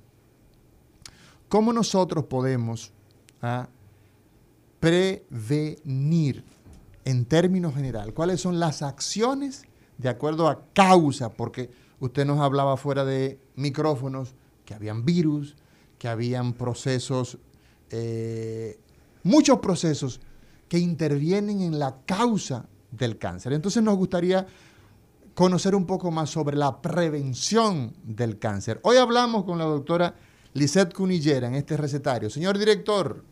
[1.48, 2.92] cómo nosotros podemos
[3.42, 3.68] ah,
[4.78, 6.44] prevenir
[7.04, 9.64] en términos general, cuáles son las acciones
[9.98, 14.34] de acuerdo a causa, porque usted nos hablaba fuera de micrófonos
[14.64, 15.56] que habían virus,
[15.98, 17.38] que habían procesos,
[17.90, 18.78] eh,
[19.24, 20.20] muchos procesos
[20.68, 23.52] que intervienen en la causa del cáncer.
[23.52, 24.46] Entonces nos gustaría
[25.34, 28.78] conocer un poco más sobre la prevención del cáncer.
[28.84, 30.14] Hoy hablamos con la doctora
[30.54, 32.30] Lisette Cunillera en este recetario.
[32.30, 33.24] Señor director.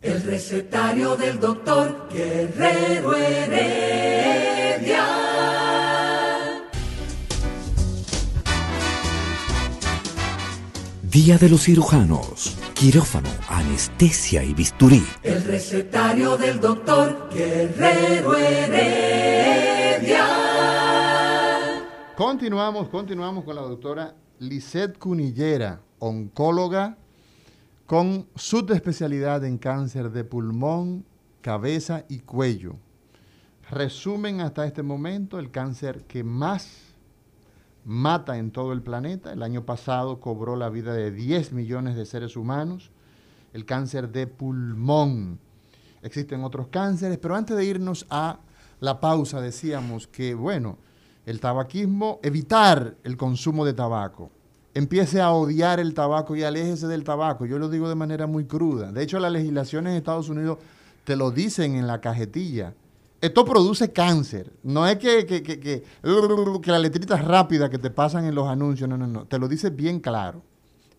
[0.00, 4.58] El recetario del doctor Guerrero Heredia.
[11.02, 15.02] Día de los cirujanos, quirófano, anestesia y bisturí.
[15.24, 20.24] El recetario del doctor Guerrero Heredia.
[22.16, 26.96] Continuamos, continuamos con la doctora Lisette Cunillera, oncóloga
[27.84, 31.04] con subespecialidad en cáncer de pulmón,
[31.40, 32.76] cabeza y cuello.
[33.70, 36.87] Resumen hasta este momento el cáncer que más
[37.88, 39.32] mata en todo el planeta.
[39.32, 42.90] El año pasado cobró la vida de 10 millones de seres humanos.
[43.54, 45.40] El cáncer de pulmón.
[46.02, 48.40] Existen otros cánceres, pero antes de irnos a
[48.80, 50.76] la pausa decíamos que, bueno,
[51.24, 54.30] el tabaquismo, evitar el consumo de tabaco.
[54.74, 57.46] Empiece a odiar el tabaco y aléjese del tabaco.
[57.46, 58.92] Yo lo digo de manera muy cruda.
[58.92, 60.58] De hecho, las legislaciones en Estados Unidos
[61.04, 62.74] te lo dicen en la cajetilla
[63.20, 64.52] esto produce cáncer.
[64.62, 65.82] No es que, que, que, que,
[66.66, 69.26] la letrita rápida que te pasan en los anuncios, no, no, no.
[69.26, 70.42] Te lo dice bien claro.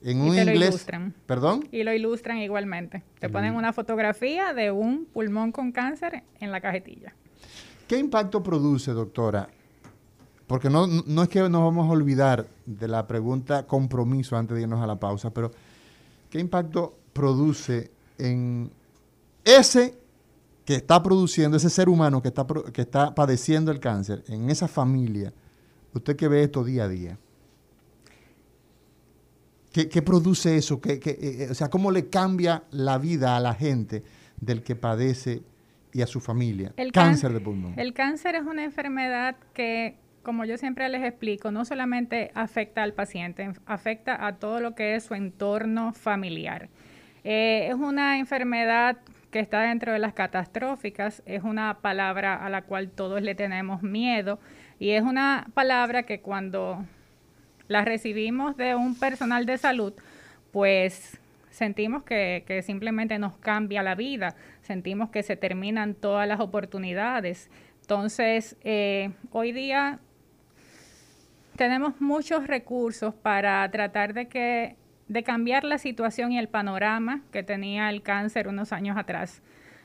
[0.01, 0.45] En un inglés.
[0.45, 1.13] Lo ilustran.
[1.25, 1.67] ¿Perdón?
[1.71, 3.03] Y lo ilustran igualmente.
[3.19, 7.13] Te ponen una fotografía de un pulmón con cáncer en la cajetilla.
[7.87, 9.49] ¿Qué impacto produce, doctora?
[10.47, 14.63] Porque no, no es que nos vamos a olvidar de la pregunta compromiso antes de
[14.63, 15.51] irnos a la pausa, pero
[16.29, 18.71] ¿qué impacto produce en
[19.43, 19.98] ese
[20.69, 24.67] que está produciendo, ese ser humano que está, que está padeciendo el cáncer, en esa
[24.67, 25.33] familia,
[25.95, 27.17] usted que ve esto día a día,
[29.71, 30.79] ¿qué, produce eso?
[30.79, 34.03] ¿Qué, eh, eh, o sea, ¿cómo le cambia la vida a la gente
[34.39, 35.41] del que padece
[35.91, 36.71] y a su familia.
[36.77, 37.73] El cáncer de pulmón.
[37.75, 42.93] El cáncer es una enfermedad que, como yo siempre les explico, no solamente afecta al
[42.93, 46.69] paciente, afecta a todo lo que es su entorno familiar.
[47.23, 48.99] Eh, es una enfermedad
[49.31, 53.83] que está dentro de las catastróficas, es una palabra a la cual todos le tenemos
[53.83, 54.39] miedo
[54.79, 56.85] y es una palabra que cuando
[57.67, 59.93] la recibimos de un personal de salud,
[60.51, 61.19] pues
[61.51, 67.49] sentimos que, que simplemente nos cambia la vida, sentimos que se terminan todas las oportunidades.
[67.81, 69.99] Entonces, eh, hoy día
[71.55, 74.75] tenemos muchos recursos para tratar de que
[75.09, 79.41] de cambiar la situación y el panorama que tenía el cáncer unos años atrás.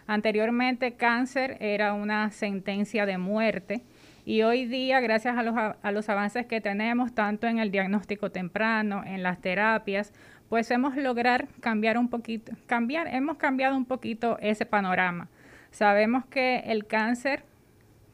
[0.07, 3.83] Anteriormente, cáncer era una sentencia de muerte
[4.27, 8.31] y hoy día, gracias a los, a, los avances que tenemos, tanto en el diagnóstico
[8.31, 10.13] temprano, en las terapias,
[10.51, 15.29] pues hemos logrado cambiar un poquito, cambiar, hemos cambiado un poquito ese panorama.
[15.71, 17.45] Sabemos que el cáncer,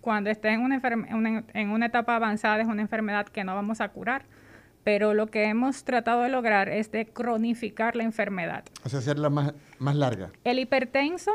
[0.01, 3.89] cuando está en una- en una etapa avanzada, es una enfermedad que no vamos a
[3.89, 4.23] curar,
[4.85, 8.65] pero lo que hemos tratado de lograr es de cronificar la enfermedad.
[8.85, 10.31] O sea, hacerla más, más larga.
[10.45, 11.31] El hipertenso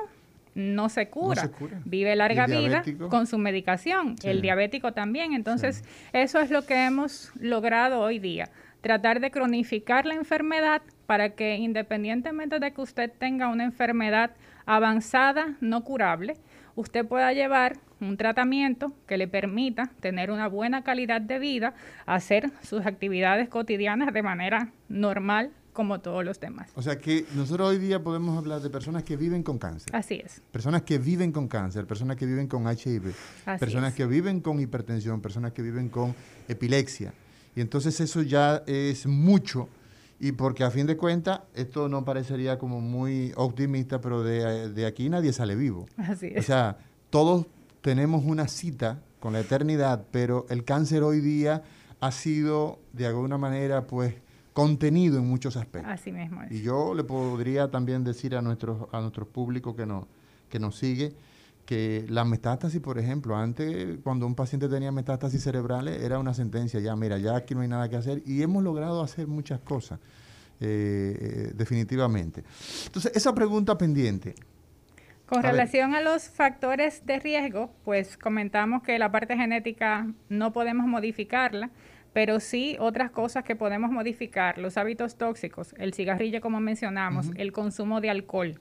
[0.55, 1.81] no se cura, se cura.
[1.85, 4.29] vive larga ¿Y el vida con su medicación, Sí.
[4.29, 5.33] el diabético también.
[5.33, 8.49] Entonces, eso es lo que hemos logrado hoy día,
[8.81, 14.31] tratar de cronificar la enfermedad para que independientemente de que usted tenga una enfermedad
[14.65, 16.35] avanzada, no curable,
[16.75, 21.73] usted pueda llevar un tratamiento que le permita tener una buena calidad de vida,
[22.05, 26.71] hacer sus actividades cotidianas de manera normal como todos los demás.
[26.75, 29.93] O sea que nosotros hoy día podemos hablar de personas que viven con cáncer.
[29.93, 30.41] Así es.
[30.51, 33.13] Personas que viven con cáncer, personas que viven con HIV,
[33.45, 33.95] Así personas es.
[33.97, 36.15] que viven con hipertensión, personas que viven con
[36.47, 37.13] epilepsia.
[37.57, 39.67] Y entonces eso ya es mucho.
[40.17, 44.85] Y porque a fin de cuentas, esto no parecería como muy optimista, pero de, de
[44.85, 45.87] aquí nadie sale vivo.
[45.97, 46.45] Así O es.
[46.45, 46.77] sea,
[47.09, 47.47] todos
[47.85, 51.61] tenemos una cita con la eternidad, pero el cáncer hoy día
[51.99, 54.15] ha sido de alguna manera pues
[54.53, 55.93] contenido en muchos aspectos.
[55.93, 56.51] Así mismo es.
[56.51, 60.05] Y yo le podría también decir a nuestros a nuestro público que nos,
[60.49, 61.13] que nos sigue
[61.67, 66.79] que la metástasis, por ejemplo, antes cuando un paciente tenía metástasis cerebrales era una sentencia,
[66.79, 69.99] ya mira, ya aquí no hay nada que hacer y hemos logrado hacer muchas cosas,
[70.59, 72.43] eh, eh, definitivamente.
[72.87, 74.33] Entonces, esa pregunta pendiente,
[75.25, 75.51] Con A ver.
[75.53, 81.71] relación a los factores de riesgo, pues comentamos que la parte genética no podemos modificarla,
[82.13, 87.51] pero sí otras cosas que podemos modificar, los hábitos tóxicos, el cigarrillo como mencionamos, el
[87.51, 88.59] consumo de alcohol.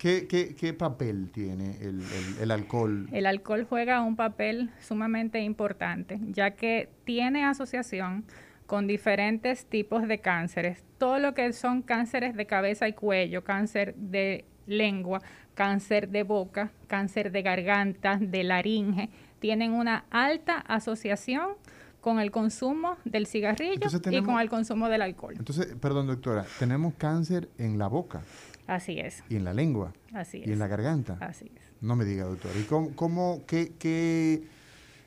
[0.00, 3.08] ¿qué, qué, qué papel tiene el, el- el alcohol?
[3.12, 8.24] El alcohol juega un papel sumamente importante, ya que tiene asociación
[8.66, 10.84] con diferentes tipos de cánceres.
[10.98, 15.20] Todo lo que son cánceres de cabeza y cuello, cáncer de lengua,
[15.54, 21.50] cáncer de boca, cáncer de garganta, de laringe, tienen una alta asociación
[22.00, 25.34] con el consumo del cigarrillo Entonces y con el consumo del alcohol.
[25.38, 28.22] Entonces, perdón doctora, tenemos cáncer en la boca
[28.66, 30.58] Así es, y en la lengua así y en es.
[30.58, 31.16] la garganta.
[31.20, 31.62] Así es.
[31.80, 32.50] No me diga, doctor.
[32.60, 34.44] ¿Y cómo, cómo- qué, qué,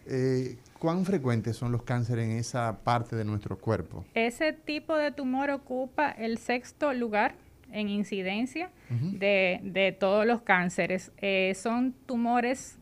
[0.08, 4.06] eh, cuán frecuentes son los cánceres en esa parte de nuestro cuerpo?
[4.14, 7.36] Ese tipo de tumor ocupa el sexto lugar
[7.76, 11.12] en incidencia de, de todos los cánceres.
[11.18, 12.78] Eh, son tumores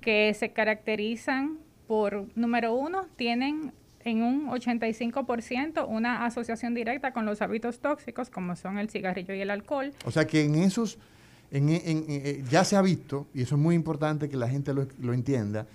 [0.00, 3.72] que se caracterizan por, número uno, tienen
[4.04, 9.40] en un 85% una asociación directa con los hábitos tóxicos, como son el cigarrillo y
[9.40, 9.92] el alcohol.
[10.04, 10.98] O sea que en esos,
[11.50, 14.48] en, en- en- eh, ya se ha visto, y eso es muy importante que la
[14.48, 15.66] gente lo, lo entienda,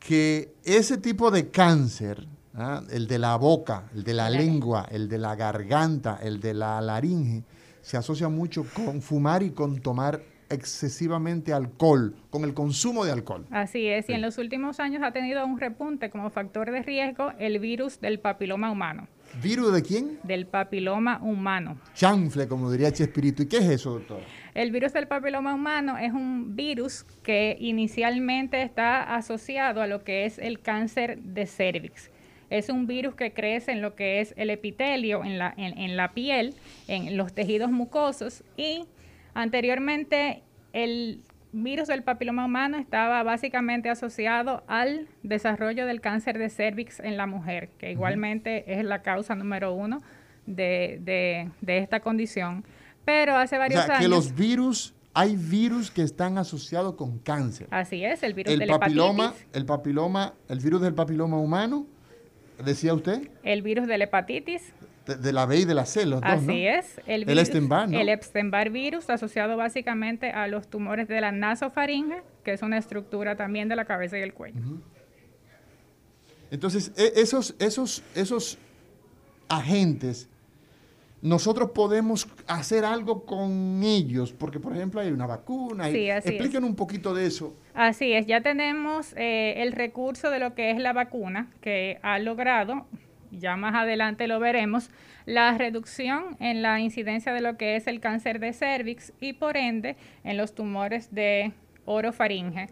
[0.00, 2.82] que ese tipo de cáncer, ¿ah?
[2.90, 6.80] el de la boca, el de La lengua, el de la garganta, el de la
[6.80, 7.42] laringe,
[7.88, 10.20] se asocia mucho con fumar y con tomar
[10.50, 13.46] excesivamente alcohol, con el consumo de alcohol.
[13.50, 14.12] Así es, Sí.
[14.12, 17.98] y en los últimos años ha tenido un repunte como factor de riesgo el virus
[18.02, 19.08] del papiloma humano.
[19.42, 20.18] ¿Virus de quién?
[20.22, 21.78] Del papiloma humano.
[21.94, 23.42] Chanfle, como diría Chespirito.
[23.42, 24.20] ¿Y qué es eso, doctor?
[24.52, 30.26] El virus del papiloma humano es un virus que inicialmente está asociado a lo que
[30.26, 32.10] es el cáncer de cervix.
[32.50, 35.96] Es un virus que crece en lo que es el epitelio, en la, en, en
[35.96, 36.54] la piel,
[36.86, 38.84] en los tejidos mucosos y
[39.34, 40.42] anteriormente
[40.72, 41.20] el
[41.52, 47.26] virus del papiloma humano estaba básicamente asociado al desarrollo del cáncer de cervix en la
[47.26, 50.02] mujer, que igualmente es la causa número uno
[50.46, 52.64] de, de- de esta condición.
[53.04, 54.02] Pero hace O varios sea, años...
[54.02, 57.66] que los virus, hay virus que están asociados con cáncer.
[57.70, 61.38] Así es, el virus El de la papiloma, hepatitis, el papiloma, el virus del papiloma
[61.38, 61.86] humano,
[62.64, 64.62] decía usted, el virus de la hepatitis,
[65.06, 66.52] de, de la B y de la C, los dos, así ¿no?
[66.52, 67.98] es, el, El virus- Epstein-Barr, ¿no?
[67.98, 73.36] el Epstein-Barr virus asociado básicamente a los tumores de la nasofaringe, que es una estructura
[73.36, 74.60] también de la cabeza y el cuello.
[76.50, 78.58] Entonces, e, esos, esos, esos
[79.48, 80.28] agentes,
[81.20, 85.90] nosotros podemos hacer algo con ellos, porque por ejemplo hay una vacuna.
[85.90, 87.54] Sí, expliquen un poquito de eso.
[87.74, 92.18] Así es, ya tenemos eh, el recurso de lo que es la vacuna, que ha
[92.18, 92.86] logrado,
[93.32, 94.90] ya más adelante lo veremos,
[95.26, 99.56] la reducción en la incidencia de lo que es el cáncer de cervix y por
[99.56, 101.52] ende en los tumores de
[101.84, 102.68] orofaringe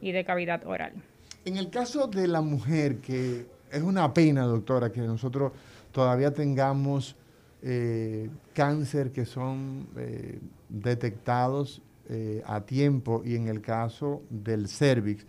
[0.00, 0.92] y de cavidad oral.
[1.44, 5.52] En el caso de la mujer, que es una pena, doctora, que nosotros
[5.92, 7.16] todavía tengamos
[7.62, 10.38] eh, cáncer que son eh,
[10.68, 15.26] detectados eh, a tiempo y en el caso del cervix.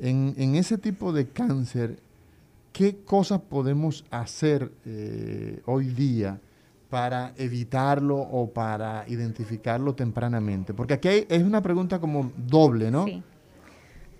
[0.00, 1.98] En, ese tipo de cáncer,
[2.72, 4.70] ¿qué cosas podemos hacer
[5.64, 6.38] hoy día
[6.88, 10.74] para evitarlo o para identificarlo tempranamente?
[10.74, 13.06] Porque aquí es una pregunta como doble, ¿no?
[13.06, 13.22] Sí.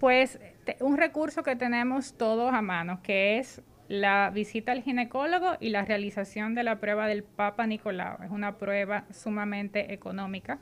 [0.00, 0.38] Pues
[0.80, 5.84] un recurso que tenemos todos a mano, que es la visita al ginecólogo y la
[5.84, 8.22] realización de la prueba del Papa Nicolau.
[8.22, 10.59] Es una prueba sumamente económica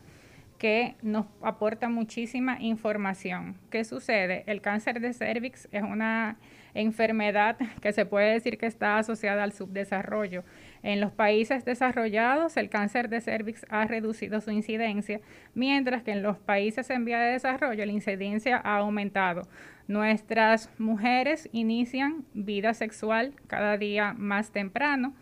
[0.59, 3.57] que nos aporta muchísima información.
[3.71, 4.45] ¿Qué sucede?
[4.47, 6.39] El cáncer de cervix es una
[6.75, 10.45] enfermedad que se puede decir que está asociada al subdesarrollo.
[10.87, 15.21] En los países desarrollados, el cáncer de cervix ha reducido su incidencia,
[15.53, 19.49] mientras que en los países en vía de desarrollo la incidencia ha aumentado.
[19.89, 25.13] Nuestras mujeres inician vida sexual cada día más temprano.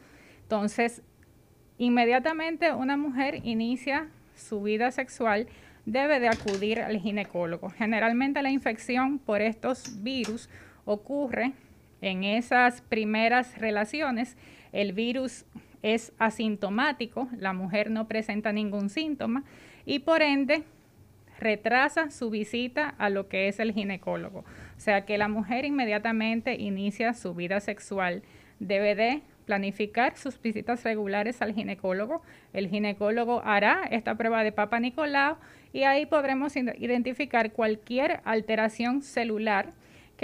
[0.42, 1.00] Entonces,
[1.78, 5.46] inmediatamente una mujer inicia su vida sexual,
[5.86, 7.70] debe de acudir al ginecólogo.
[7.70, 10.50] Generalmente la infección por estos virus
[10.84, 11.54] ocurre
[12.02, 14.36] en esas primeras relaciones.
[14.74, 15.46] El virus
[15.82, 19.44] es asintomático, la mujer no presenta ningún síntoma
[19.86, 20.64] y por ende
[21.38, 24.40] retrasa su visita a lo que es el ginecólogo.
[24.40, 28.24] O sea que la mujer inmediatamente inicia su vida sexual.
[28.58, 32.22] Debe de planificar sus visitas regulares al ginecólogo.
[32.52, 35.36] El ginecólogo hará esta prueba de Papa Nicolau
[35.72, 39.72] y ahí podremos identificar cualquier alteración celular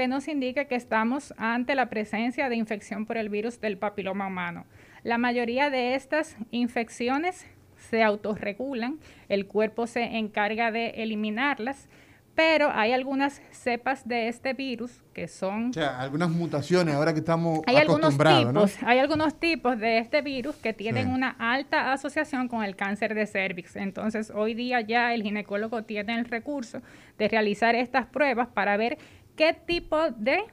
[0.00, 4.28] que nos indique que estamos ante la presencia de infección por el virus del papiloma
[4.28, 4.64] humano.
[5.02, 7.44] La mayoría de estas infecciones
[7.76, 8.98] se autorregulan,
[9.28, 11.86] el cuerpo se encarga de eliminarlas,
[12.34, 15.68] pero hay algunas cepas de este virus que son...
[15.68, 19.98] O sea, algunas mutaciones ahora que estamos hay acostumbrados, algunos tipos, Hay algunos tipos de
[19.98, 23.76] este virus que tienen una alta asociación con el cáncer de cervix.
[23.76, 26.80] Entonces, hoy día ya el ginecólogo tiene el recurso
[27.18, 28.96] de realizar estas pruebas para ver
[29.40, 30.44] qué tipo de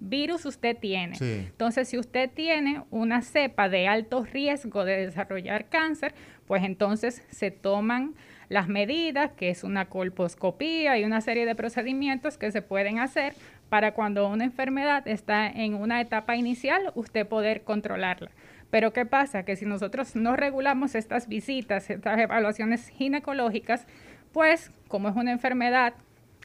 [0.00, 1.16] virus usted tiene.
[1.20, 6.16] Entonces, si usted tiene una cepa de alto riesgo de desarrollar cáncer,
[6.48, 8.16] pues entonces se toman
[8.48, 13.34] las medidas, que es una colposcopía y una serie de procedimientos que se pueden hacer
[13.68, 18.32] para cuando una enfermedad está en una etapa inicial, usted poder controlarla.
[18.68, 19.44] Pero ¿qué pasa?
[19.44, 23.86] Que si nosotros no regulamos estas visitas, estas evaluaciones ginecológicas,
[24.32, 25.94] pues como es una enfermedad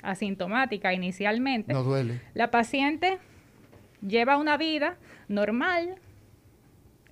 [0.02, 2.22] asintomática inicialmente, no duele.
[2.34, 3.20] la paciente
[4.06, 4.98] lleva una vida
[5.28, 5.96] normal,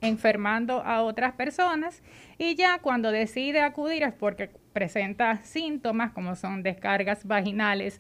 [0.02, 2.02] enfermando a otras personas
[2.38, 8.00] y ya cuando decide acudir es porque presenta síntomas como son descargas vaginales.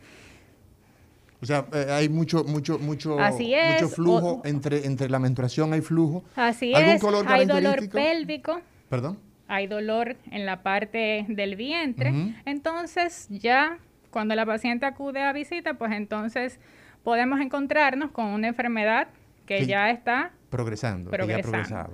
[1.41, 6.23] O sea, eh, hay mucho, mucho, mucho, mucho flujo entre, entre la menstruación, hay flujo.
[6.35, 8.59] Así es, hay dolor pélvico.
[8.89, 9.19] Perdón.
[9.47, 12.33] Hay dolor en la parte del vientre.
[12.45, 13.77] Entonces, ya
[14.12, 16.60] cuando la paciente acude a visita, pues entonces
[17.03, 19.08] podemos encontrarnos con una enfermedad
[19.45, 21.89] que ya está progresando, Que ya ha.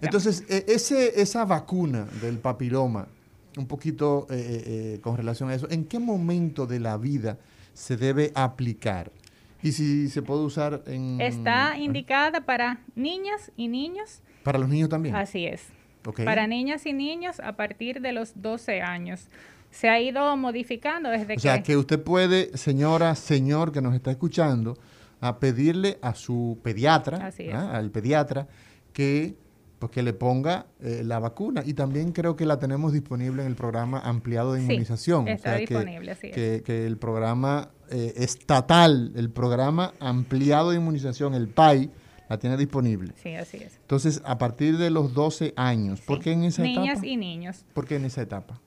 [0.00, 3.06] Entonces, e, ese, esa vacuna del papiloma,
[3.56, 7.38] un poquito eh, eh, eh, con relación a eso, ¿en qué momento de la vida
[7.74, 9.10] se debe aplicar?
[9.62, 11.20] Y si se puede usar en...
[11.20, 14.20] Está indicada para niñas y niños.
[14.42, 15.14] ¿Para los niños también?
[15.14, 15.68] Así es.
[16.24, 19.28] Para niñas y niños a partir de los 12 años.
[19.72, 21.34] Se ha ido modificando desde que...
[21.34, 24.78] O sea, que usted puede, señora, señor que nos está escuchando,
[25.20, 27.70] a pedirle a su pediatra, ¿ah?
[27.72, 28.46] al pediatra,
[28.92, 29.34] que
[29.78, 31.64] pues que le ponga eh, la vacuna.
[31.66, 35.26] Y también creo que la tenemos disponible en el programa ampliado de inmunización.
[35.26, 41.90] está disponible, que, que, el programa eh, estatal, el programa ampliado de inmunización, el PAI,
[42.28, 43.12] la tiene disponible.
[43.20, 43.76] Sí, así es.
[43.76, 46.80] Entonces, a partir de los 12 años, ¿por qué en esa etapa?
[46.80, 47.64] Niñas y niños.
[47.74, 48.60] ¿Por qué en esa etapa?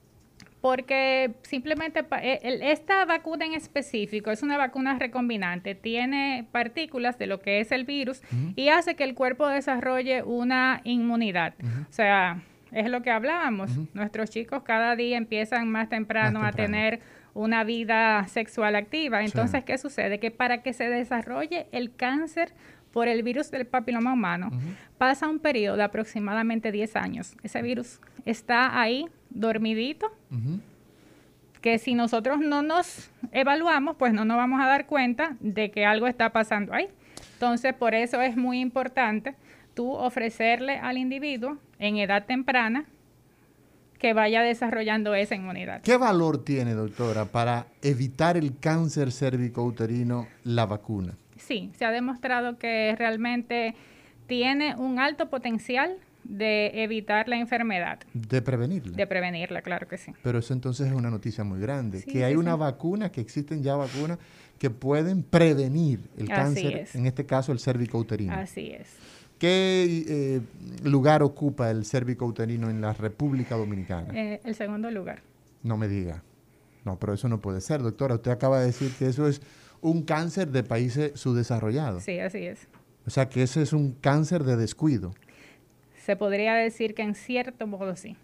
[0.66, 7.40] Porque simplemente eh, esta vacuna en específico es una vacuna recombinante, tiene partículas de lo
[7.40, 8.20] que es el virus
[8.56, 11.54] y hace que el cuerpo desarrolle una inmunidad.
[11.88, 12.42] O sea,
[12.72, 13.70] es lo que hablábamos.
[13.94, 16.98] Nuestros chicos cada día empiezan más temprano, a tener
[17.32, 19.22] una vida sexual activa.
[19.22, 20.18] Entonces, ¿qué sucede?
[20.18, 22.54] Que para que se desarrolle el cáncer
[22.92, 24.50] por el virus del papiloma humano,
[24.98, 27.36] pasa un periodo de aproximadamente 10 años.
[27.44, 30.10] Ese virus está ahí, dormidito,
[31.60, 35.84] que si nosotros no nos evaluamos, pues no nos vamos a dar cuenta de que
[35.84, 36.88] algo está pasando ahí.
[37.34, 39.34] Entonces, por eso es muy importante
[39.74, 42.86] tú ofrecerle al individuo en edad temprana
[43.98, 45.82] que vaya desarrollando esa inmunidad.
[45.82, 51.14] ¿Qué valor tiene, doctora, para evitar el cáncer cérvico-uterino la vacuna?
[51.36, 53.74] Sí, se ha demostrado que realmente
[54.26, 55.96] tiene un alto potencial
[56.28, 58.00] de evitar la enfermedad.
[58.12, 58.96] De prevenirla.
[58.96, 60.12] De prevenirla, claro que sí.
[60.22, 63.76] Pero eso entonces es una noticia muy grande, que hay una vacuna, que existen ya
[63.76, 64.18] vacunas
[64.58, 68.32] que pueden prevenir el cáncer, en este caso el cérvico uterino.
[68.32, 68.88] Así es.
[69.38, 70.40] ¿Qué eh,
[70.82, 74.14] lugar ocupa el cérvico uterino en la República Dominicana?
[74.14, 75.20] Eh, el segundo lugar.
[75.62, 76.22] No me diga.
[76.84, 78.14] No, pero eso no puede ser, doctora.
[78.14, 79.42] Usted acaba de decir que eso es
[79.82, 82.04] un cáncer de países subdesarrollados.
[82.04, 82.66] Sí, así es.
[83.06, 85.12] O sea que ese es un cáncer de descuido.
[86.06, 88.16] Se podría decir que en cierto modo sí.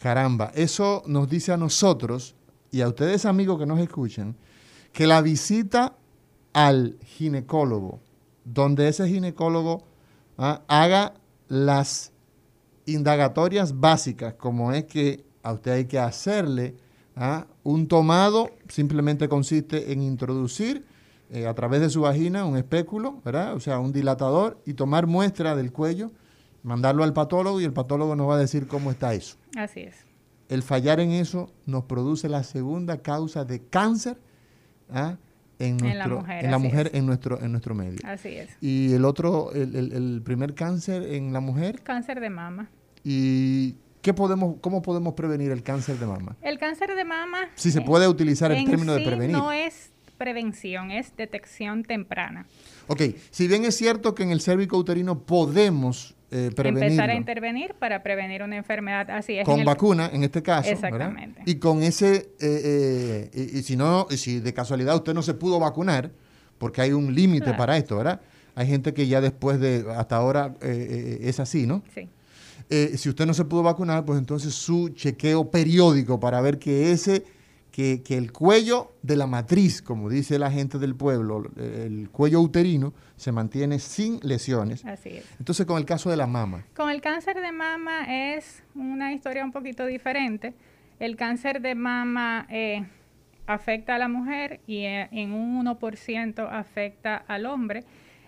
[0.00, 2.34] Caramba, eso nos dice a nosotros
[2.70, 4.34] y a ustedes amigos que nos escuchan,
[4.94, 5.94] que la visita
[6.54, 8.00] al ginecólogo,
[8.46, 9.84] donde ese ginecólogo
[10.38, 11.12] ah, haga
[11.48, 12.12] las
[12.86, 16.76] indagatorias básicas, como es que a usted hay que hacerle
[17.14, 20.86] ah, un tomado, simplemente consiste en introducir
[21.28, 23.52] eh, a través de su vagina un espéculo, ¿verdad?
[23.52, 26.10] O sea, un dilatador y tomar muestra del cuello,
[26.64, 29.36] mandarlo al patólogo y el patólogo nos va a decir cómo está eso.
[29.56, 29.94] Así es.
[30.48, 34.18] El fallar en eso nos produce la segunda causa de cáncer
[34.90, 35.16] ¿ah?
[35.58, 37.98] en, nuestro, la mujer, en, la mujer en, nuestro, en nuestro medio.
[38.04, 38.50] Así es.
[38.60, 41.82] Y el otro, el, el, primer cáncer en la mujer.
[41.82, 42.68] Cáncer de mama.
[43.04, 46.36] ¿Y qué podemos, cómo podemos prevenir el cáncer de mama?
[46.42, 47.48] El cáncer de mama.
[47.54, 49.36] Si se puede utilizar el término de prevenir.
[49.36, 52.46] No es prevención, es detección temprana.
[52.86, 57.74] Ok, si bien es cierto que en el cérvico uterino podemos eh, Empezar a intervenir
[57.78, 59.44] para prevenir una enfermedad así es.
[59.44, 60.68] Con vacuna, en este caso.
[60.68, 61.42] Exactamente.
[61.46, 65.60] Y con ese, eh, eh, y, si no, si de casualidad usted no se pudo
[65.60, 66.10] vacunar,
[66.58, 68.20] porque hay un límite para esto, ¿verdad?
[68.56, 71.82] Hay gente que ya después de, hasta ahora es así, ¿no?
[71.94, 72.08] Sí.
[72.96, 77.24] si usted no se pudo vacunar, pues entonces su chequeo periódico para ver que ese
[77.74, 82.94] que, el cuello de la matriz, como dice la gente del pueblo, el cuello uterino,
[83.16, 84.84] se mantiene sin lesiones.
[84.84, 85.24] Así es.
[85.40, 86.64] Entonces, con el caso de la mama.
[86.76, 90.54] Con el cáncer de mama es una historia un poquito diferente.
[91.00, 92.86] El cáncer de mama eh,
[93.48, 97.82] afecta a la mujer y eh, en un 1% afecta al hombre.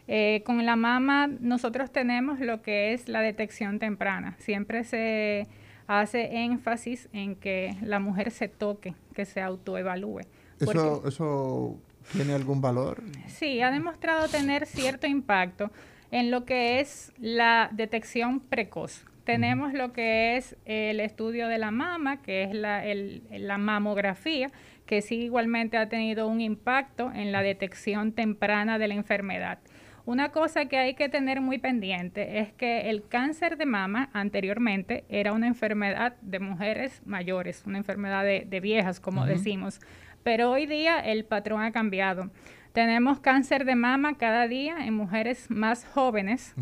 [0.09, 4.35] Eh, con la mama nosotros tenemos lo que es la detección temprana.
[4.39, 5.47] Siempre se
[5.87, 10.21] hace énfasis en que la mujer se toque, que se autoevalúe.
[10.61, 11.81] ¿Eso, ¿Eso
[12.13, 13.03] tiene algún valor?
[13.27, 15.73] Sí, ha demostrado tener cierto impacto
[16.11, 19.05] en lo que es la detección precoz.
[19.25, 22.85] Tenemos lo que es el estudio de la mama, que es la,
[23.31, 24.53] la mamografía,
[24.85, 29.59] que sí igualmente ha tenido un impacto en la detección temprana de la enfermedad.
[30.07, 35.05] Una cosa que hay que tener muy pendiente es que el cáncer de mama anteriormente
[35.09, 39.81] era una enfermedad de mujeres mayores, una enfermedad de, viejas, como decimos,
[40.23, 42.31] pero hoy día el patrón ha cambiado.
[42.73, 46.55] Tenemos cáncer de mama cada día en mujeres más jóvenes,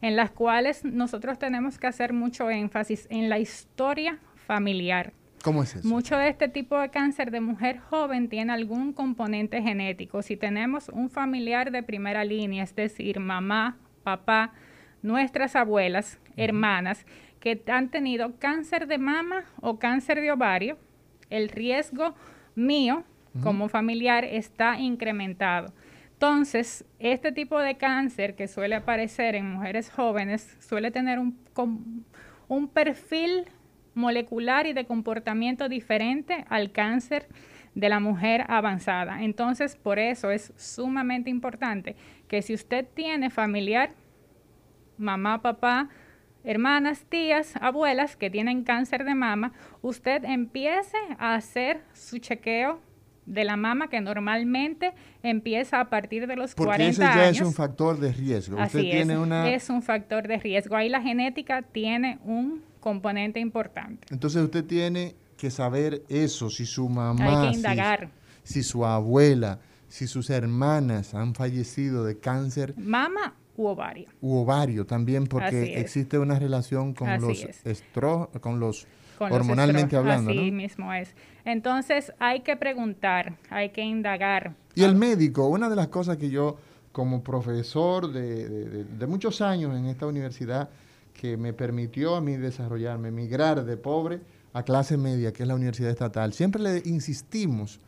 [0.00, 5.12] en las cuales nosotros tenemos que hacer mucho énfasis en la historia familiar.
[5.42, 5.88] ¿Cómo es eso?
[5.88, 10.22] Mucho de este tipo de cáncer de mujer joven tiene algún componente genético.
[10.22, 14.52] Si tenemos un familiar de primera línea, es decir, mamá, papá,
[15.02, 17.06] nuestras abuelas, hermanas,
[17.40, 20.78] que han tenido cáncer de mama o cáncer de ovario,
[21.30, 22.14] el riesgo
[22.54, 23.04] mío
[23.42, 25.72] como familiar está incrementado.
[26.14, 31.38] Entonces, este tipo de cáncer que suele aparecer en mujeres jóvenes suele tener un,
[32.48, 33.44] un perfil
[33.98, 37.26] molecular y de comportamiento diferente al cáncer
[37.74, 39.22] de la mujer avanzada.
[39.22, 41.96] Entonces, por eso es sumamente importante
[42.28, 43.90] que si usted tiene familiar,
[44.96, 45.88] mamá, papá,
[46.44, 52.80] hermanas, tías, abuelas que tienen cáncer de mama, usted empiece a hacer su chequeo
[53.26, 57.40] de la mama que normalmente empieza a partir de los Porque 40 ese ya es
[57.40, 58.58] un factor de riesgo.
[58.58, 59.50] Así usted tiene una...
[59.50, 60.76] es un factor de riesgo.
[60.76, 64.06] Ahí la genética tiene un componente importante.
[64.10, 68.10] Entonces usted tiene que saber eso, si su mamá, Hay que indagar.
[68.42, 72.74] Si, su abuela, si sus hermanas han fallecido de cáncer.
[72.76, 74.08] Mama u ovario.
[74.20, 78.86] U ovario también, porque existe una relación con los estro, con los
[79.18, 80.30] hormonalmente hablando.
[80.30, 81.14] Así mismo es.
[81.44, 84.54] Entonces hay que preguntar, hay que indagar.
[84.74, 86.56] Y el médico, una de las cosas que yo
[86.92, 90.68] como profesor de, de muchos años en esta universidad,
[91.18, 94.20] que me permitió a mí desarrollarme, migrar de pobre
[94.52, 97.80] a clase media, que es la universidad estatal, siempre le insistimos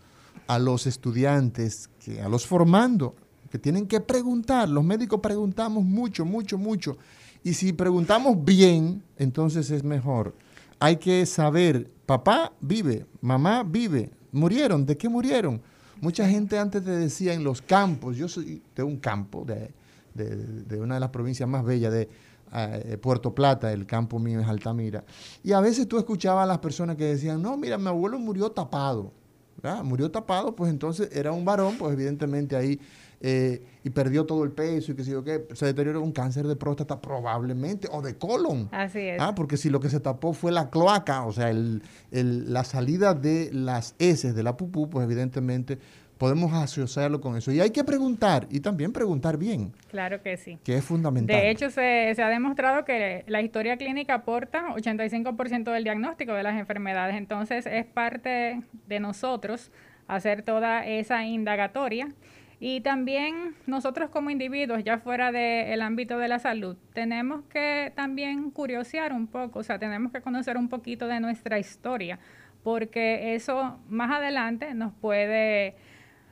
[0.48, 3.14] a los estudiantes, que, a los formando,
[3.48, 4.68] que tienen que preguntar.
[4.68, 6.98] Los médicos preguntamos mucho, mucho, mucho.
[7.44, 10.34] Y si preguntamos bien, entonces es mejor.
[10.80, 15.62] Hay que saber, papá vive, mamá vive, murieron, ¿de qué murieron?
[16.00, 19.70] Mucha gente antes te decía en los campos, yo soy de un campo, de,
[20.14, 22.08] de una de las provincias más bellas de
[22.52, 25.04] eh, Puerto Plata, el campo mío es Altamira.
[25.42, 28.50] Y a veces tú escuchabas a las personas que decían, no, mira, mi abuelo murió
[28.50, 29.12] tapado.
[29.84, 32.80] Murió tapado, pues entonces era un varón, pues evidentemente ahí,
[33.20, 36.46] eh, y perdió todo el peso y que sé yo qué, se deterioró un cáncer
[36.46, 38.68] de próstata probablemente, o de colon.
[38.72, 39.20] Así es.
[39.20, 39.34] ¿ah?
[39.34, 43.50] Porque si lo que se tapó fue la cloaca, o sea, el, la salida de
[43.52, 45.78] las heces de la pupú, pues evidentemente
[46.20, 47.50] podemos asociarlo con eso.
[47.50, 49.72] Y hay que preguntar, y también preguntar bien.
[49.88, 50.58] Claro que sí.
[50.62, 51.34] Que es fundamental.
[51.34, 56.58] De hecho, se, ha demostrado que la historia clínica aporta 85% del diagnóstico de las
[56.60, 57.16] enfermedades.
[57.16, 59.72] Entonces, es parte de nosotros
[60.08, 62.12] hacer toda esa indagatoria.
[62.58, 68.50] Y también nosotros como individuos, ya fuera del ámbito de la salud, tenemos que también
[68.50, 72.18] curiosear un poco, o sea, tenemos que conocer un poquito de nuestra historia,
[72.62, 75.76] porque eso más adelante nos puede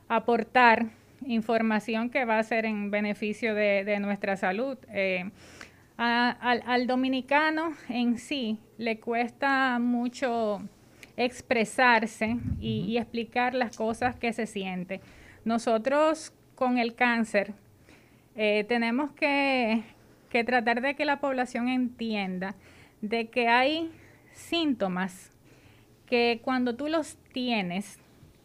[0.08, 0.86] aportar
[1.26, 4.78] información que va a ser en beneficio de, nuestra salud.
[4.92, 5.30] Eh,
[5.96, 10.60] al, dominicano en sí le cuesta mucho
[11.16, 15.00] expresarse y, explicar las cosas que se siente.
[15.44, 17.54] Nosotros con el cáncer
[18.36, 19.82] eh, tenemos que,
[20.30, 22.54] que tratar de que la población entienda
[23.00, 23.90] de que hay
[24.32, 25.30] síntomas
[26.06, 27.98] que cuando tú los tienes,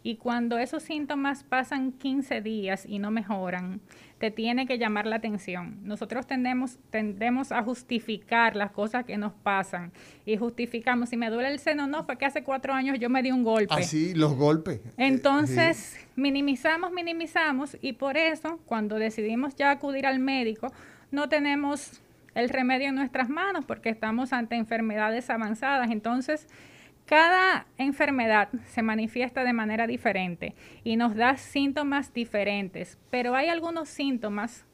[0.04, 3.80] y cuando esos síntomas pasan 15 días y no mejoran,
[4.20, 5.80] te tiene que llamar la atención.
[5.84, 9.94] Nosotros tendemos, tendemos a justificar las cosas que nos pasan
[10.26, 13.24] y justificamos, si me duele el seno, no, fue que hace cuatro años yo me
[13.24, 13.74] di un golpe.
[13.74, 14.82] Así, los golpes.
[14.86, 20.72] Eh, Entonces, minimizamos, minimizamos y por eso, cuando decidimos ya acudir al médico,
[21.12, 22.02] no tenemos
[22.36, 25.92] el remedio en nuestras manos porque estamos ante enfermedades avanzadas.
[25.92, 26.48] Entonces,
[27.06, 33.90] cada enfermedad se manifiesta de manera diferente y nos da síntomas diferentes, pero hay algunos
[33.90, 34.66] síntomas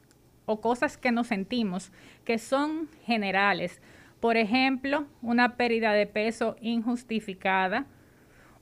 [0.46, 1.92] o cosas que nos sentimos
[2.26, 3.82] que son generales.
[4.20, 7.86] Por ejemplo, una pérdida de peso injustificada,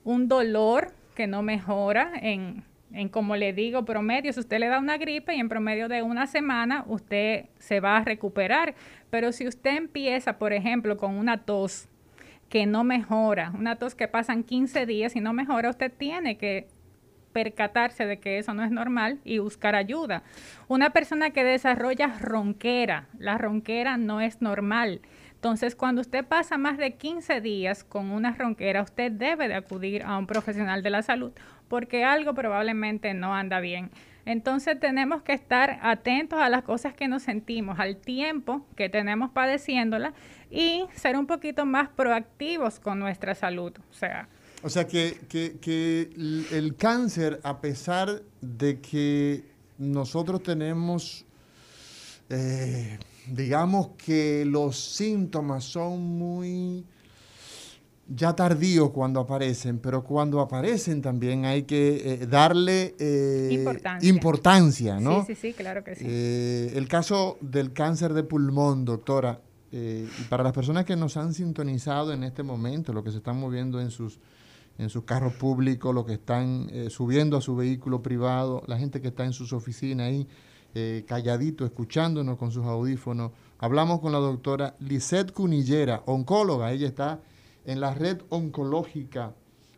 [0.04, 2.62] un dolor que no mejora en,
[2.92, 4.32] en, como le digo, promedio.
[4.32, 7.96] Si usted le da una gripe y en promedio de una semana usted se va
[7.96, 8.74] a recuperar.
[9.10, 11.88] Pero si usted empieza, por ejemplo, con una tos
[12.48, 16.68] que no mejora, una tos que pasan 15 días y no mejora, usted tiene que
[17.32, 20.22] percatarse de que eso no es normal y buscar ayuda.
[20.66, 25.02] Una persona que desarrolla ronquera, la ronquera no es normal.
[25.34, 30.02] Entonces, cuando usted pasa más de 15 días con una ronquera, usted debe de acudir
[30.02, 31.32] a un profesional de la salud
[31.68, 33.90] porque algo probablemente no anda bien.
[34.28, 39.30] Entonces tenemos que estar atentos a las cosas que nos sentimos, al tiempo que tenemos
[39.30, 40.12] padeciéndola
[40.50, 43.72] y ser un poquito más proactivos con nuestra salud.
[43.90, 44.28] O sea,
[44.62, 45.16] o sea que,
[46.52, 49.44] el cáncer, a pesar de que
[49.78, 51.24] nosotros tenemos,
[52.28, 52.98] eh,
[53.28, 56.84] digamos que los síntomas son muy
[58.08, 63.64] ya tardíos cuando aparecen, pero cuando aparecen también hay que eh, darle eh,
[64.02, 64.98] importancia.
[64.98, 65.24] ¿no?
[65.24, 66.04] Sí, sí, sí, claro que sí.
[66.76, 69.40] el caso del cáncer de pulmón, doctora,
[69.70, 73.18] eh, y para las personas que nos han sintonizado en este momento, lo que se
[73.18, 74.18] están moviendo en sus,
[74.78, 79.00] en sus carros públicos, lo que están eh, subiendo a su vehículo privado, la gente
[79.00, 80.26] que está en sus oficinas ahí,
[80.74, 83.32] eh, calladito, escuchándonos con sus audífonos.
[83.58, 86.72] Hablamos con la doctora Lisette Cunillera, oncóloga.
[86.72, 87.20] Ella está
[87.68, 89.34] en la red oncológica,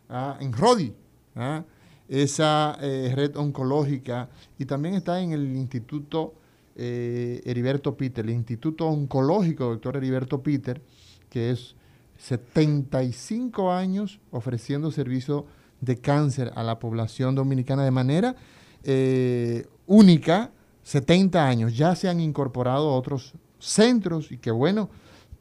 [0.09, 0.37] ¿ah?
[0.39, 0.93] en RODI,
[1.35, 1.63] ¿ah?
[2.07, 6.33] esa red oncológica, y también está en el Instituto
[6.75, 10.81] eh, Heriberto Peter, el Instituto Oncológico doctor Heriberto Peter,
[11.29, 11.75] que es
[12.17, 15.45] 75 años ofreciendo servicio
[15.81, 18.35] de cáncer a la población dominicana de manera
[18.83, 20.51] eh, única,
[20.83, 21.75] 70 años.
[21.75, 24.89] Ya se han incorporado otros centros y qué bueno,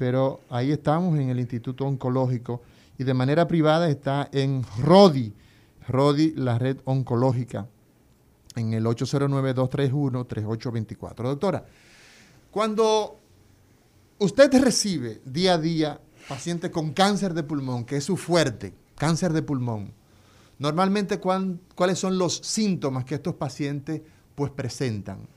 [0.01, 2.63] pero ahí estamos en el Instituto Oncológico
[2.97, 5.35] y de manera privada está en RODI,
[5.87, 7.67] RODI, la red oncológica
[8.57, 11.15] en el 809-231-3824.
[11.17, 11.67] Doctora,
[12.51, 13.19] Cuando
[14.21, 19.35] usted recibe día a día pacientes con cáncer de pulmón, que es su fuerte, cáncer
[19.35, 19.93] de pulmón,
[20.59, 24.01] normalmente cuáles son los síntomas que estos pacientes
[24.35, 25.29] pues presentan.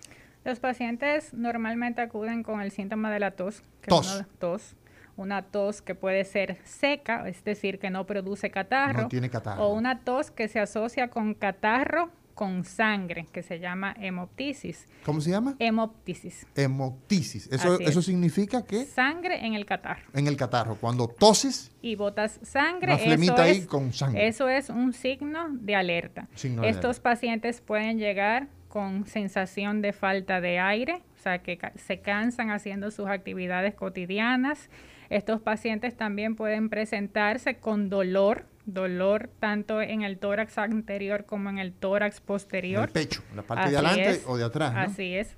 [0.43, 3.61] Los pacientes normalmente acuden con el síntoma de la tos.
[3.81, 4.25] Que tos.
[4.39, 4.75] tos.
[5.15, 9.03] Una tos que puede ser seca, es decir, que no produce catarro.
[9.03, 9.63] No tiene catarro.
[9.63, 14.87] O una tos que se asocia con catarro con sangre, que se llama hemoptisis.
[15.05, 15.55] ¿Cómo se llama?
[15.59, 16.47] Hemoptisis.
[16.55, 17.47] Hemoptisis.
[17.51, 18.85] Eso, eso significa que...
[18.85, 20.01] Sangre en el catarro.
[20.13, 20.75] En el catarro.
[20.75, 21.71] Cuando toses...
[21.81, 22.93] Y botas sangre.
[22.93, 24.27] Una flemita ahí con sangre.
[24.27, 26.27] Eso es un signo de alerta.
[26.63, 32.49] Estos pacientes pueden llegar con sensación de falta de aire, o sea, que se cansan
[32.49, 34.71] haciendo sus actividades cotidianas.
[35.11, 41.59] Estos pacientes también pueden presentarse con dolor, dolor tanto en el tórax anterior como en
[41.59, 42.79] el tórax posterior.
[42.79, 44.73] En el pecho, en la parte de adelante o de atrás.
[44.75, 45.37] Así es.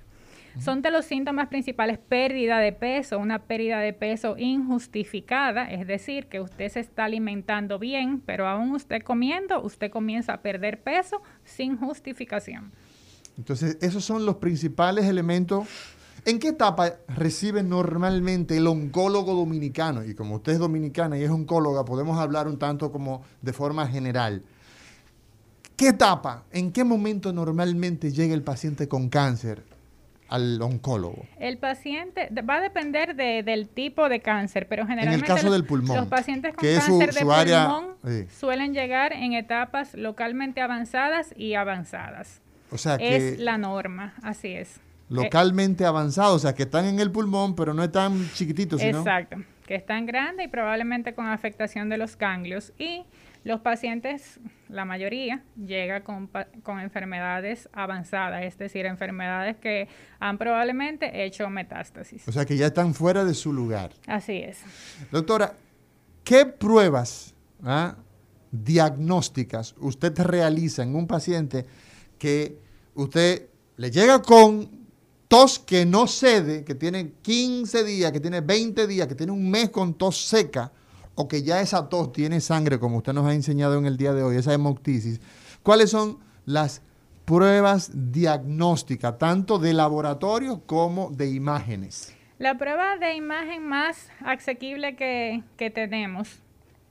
[0.58, 6.28] Son de los síntomas principales pérdida de peso, una pérdida de peso injustificada, es decir,
[6.28, 11.20] que usted se está alimentando bien, pero aún usted comiendo, usted comienza a perder peso
[11.44, 12.72] sin justificación.
[13.38, 15.66] Entonces, esos son los principales elementos.
[16.24, 20.04] ¿En qué etapa recibe normalmente el oncólogo dominicano?
[20.04, 23.86] Y como usted es dominicana y es oncóloga, podemos hablar un tanto como de forma
[23.86, 24.42] general.
[25.76, 29.62] ¿Qué etapa, en qué momento normalmente llega el paciente con cáncer
[30.28, 31.26] al oncólogo?
[31.38, 35.64] El paciente va a depender del tipo de cáncer, pero generalmente en el caso del
[35.64, 42.40] pulmón, los pacientes con cáncer de pulmón suelen llegar en etapas localmente avanzadas y avanzadas.
[42.70, 44.80] O sea que es la norma, así es.
[45.08, 48.98] Localmente avanzado, o sea que están en el pulmón, pero no están chiquititos, sino...
[48.98, 49.36] Exacto,
[49.66, 52.72] que están grandes y probablemente con afectación de los ganglios.
[52.76, 53.04] Y
[53.44, 56.28] los pacientes, la mayoría, llega con,
[56.64, 59.86] con enfermedades avanzadas, es decir, enfermedades que
[60.18, 62.26] han probablemente hecho metástasis.
[62.26, 63.92] O sea que ya están fuera de su lugar.
[64.08, 64.58] Así es.
[65.12, 65.54] Doctora,
[66.24, 67.94] ¿qué pruebas ah,
[68.50, 71.66] diagnósticas usted realiza en un paciente
[72.18, 72.58] que
[72.94, 74.70] usted le llega con
[75.28, 79.50] tos que no cede, que tiene 15 días, que tiene 20 días, que tiene un
[79.50, 80.72] mes con tos seca,
[81.14, 84.12] o que ya esa tos tiene sangre, como usted nos ha enseñado en el día
[84.12, 85.20] de hoy, esa hemoptisis,
[85.62, 86.82] ¿cuáles son las
[87.24, 92.14] pruebas diagnósticas, tanto de laboratorio como de imágenes?
[92.38, 96.40] La prueba de imagen más asequible que, que tenemos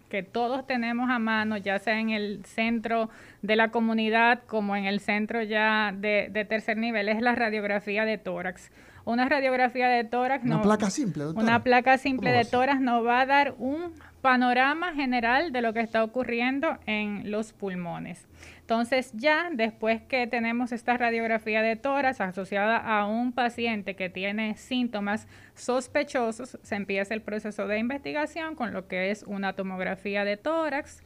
[0.10, 3.10] que todos tenemos a mano, ya sea en el centro
[3.42, 8.18] de la comunidad como en el centro ya de, tercer nivel, es la radiografía de
[8.18, 8.72] tórax.
[9.04, 13.26] Una radiografía de tórax una placa simple, Una placa simple de tórax nos va a
[13.26, 18.26] dar un panorama general de lo que está ocurriendo en los pulmones.
[18.66, 24.58] Entonces ya después que tenemos esta radiografía de tórax asociada a un paciente que tiene
[24.58, 30.38] síntomas sospechosos, se empieza el proceso de investigación con lo que es una tomografía de
[30.38, 31.04] tórax,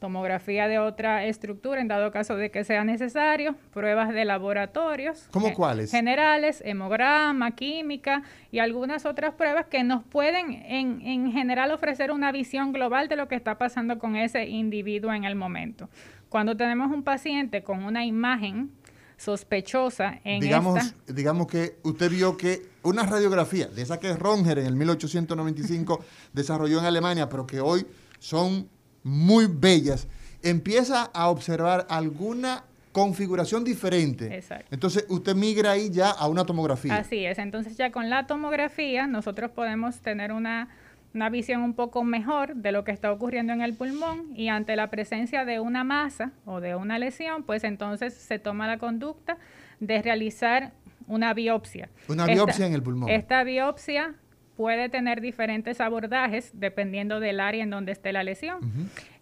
[0.00, 5.28] tomografía de otra estructura en dado caso de que sea necesario, pruebas de laboratorios.
[5.30, 5.92] ¿Cómo cuáles?
[5.92, 12.32] Generales, hemograma, química y algunas otras pruebas que nos pueden en, en general ofrecer una
[12.32, 15.88] visión global de lo que está pasando con ese individuo en el momento.
[16.36, 18.70] Cuando tenemos un paciente con una imagen
[19.16, 21.14] sospechosa en digamos, esta...
[21.14, 26.80] Digamos que usted vio que una radiografía, de esa que Ronger en el 1895 desarrolló
[26.80, 27.86] en Alemania, pero que hoy
[28.18, 28.68] son
[29.02, 30.08] muy bellas,
[30.42, 34.36] empieza a observar alguna configuración diferente.
[34.36, 34.66] Exacto.
[34.70, 36.96] Entonces usted migra ahí ya a una tomografía.
[36.96, 40.68] Así es, entonces ya con la tomografía nosotros podemos tener una
[41.14, 44.76] una visión un poco mejor de lo que está ocurriendo en el pulmón y ante
[44.76, 49.38] la presencia de una masa o de una lesión, pues entonces se toma la conducta
[49.80, 50.72] de realizar
[51.06, 51.88] una biopsia.
[52.08, 53.08] Una biopsia en el pulmón.
[53.08, 54.14] Esta biopsia
[54.56, 58.60] puede tener diferentes abordajes dependiendo del área en donde esté la lesión.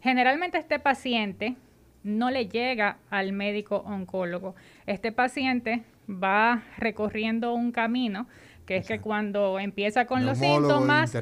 [0.00, 1.56] Generalmente este paciente
[2.02, 4.54] no le llega al médico oncólogo.
[4.86, 8.26] Este paciente va recorriendo un camino
[8.66, 11.14] que es que cuando empieza con los síntomas,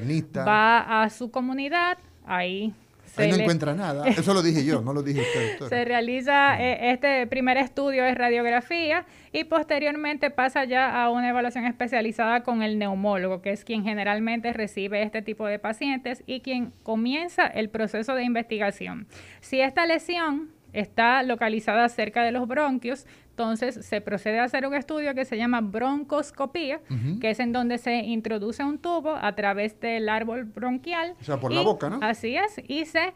[0.47, 2.75] va a su comunidad, ahí
[3.17, 4.07] Ahí no encuentra nada.
[4.09, 5.69] Eso lo dije yo, no lo dije usted.
[5.69, 11.67] Se realiza eh, este primer estudio de radiografía y posteriormente pasa ya a una evaluación
[11.67, 16.73] especializada con el neumólogo, que es quien generalmente recibe este tipo de pacientes y quien
[16.83, 19.07] comienza el proceso de investigación.
[19.41, 24.75] Si esta lesión está localizada cerca de los bronquios, entonces se procede a hacer un
[24.75, 26.81] estudio que se llama broncoscopía,
[27.21, 31.15] que es en donde se introduce un tubo a través del árbol bronquial.
[31.21, 31.99] O sea, por la boca, ¿no?
[32.03, 33.15] Así es, y se,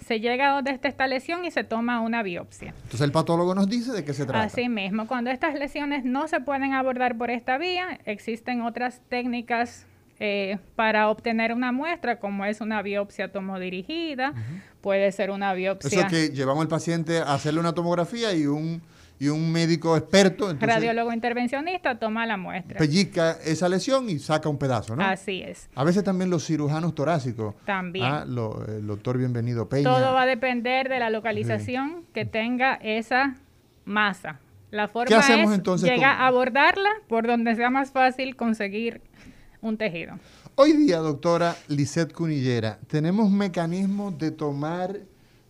[0.00, 2.70] se llega donde está esta lesión y se toma una biopsia.
[2.76, 4.44] Entonces el patólogo nos dice de qué se trata.
[4.44, 9.86] Así mismo, cuando estas lesiones no se pueden abordar por esta vía, existen otras técnicas
[10.20, 14.34] eh, para obtener una muestra, como es una biopsia tomodirigida,
[14.80, 15.88] puede ser una biopsia...
[15.88, 18.82] Eso es que llevamos al paciente a hacerle una tomografía y un
[19.20, 20.54] y un médico experto.
[20.58, 22.78] Radiólogo intervencionista toma la muestra.
[22.78, 25.04] Pellizca esa lesión y saca un pedazo, ¿no?
[25.04, 25.68] Así es.
[25.74, 27.54] A veces también los cirujanos torácicos.
[27.64, 28.06] También.
[28.06, 29.90] Ah, el doctor Bienvenido Peña.
[29.90, 33.36] Todo va a depender de la localización que tenga esa
[33.84, 34.40] masa.
[34.70, 39.00] La forma ¿Qué hacemos es entonces llega a abordarla por donde sea más fácil conseguir
[39.60, 40.18] un tejido.
[40.54, 44.98] Hoy día, doctora Lisette Cunillera, tenemos mecanismos de tomar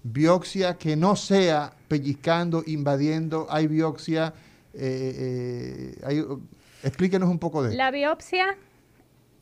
[0.02, 4.32] biopsia que no sea pellizcando, invadiendo, hay biopsia,
[4.74, 6.24] eh, eh,
[6.82, 8.56] explíquenos un poco de La biopsia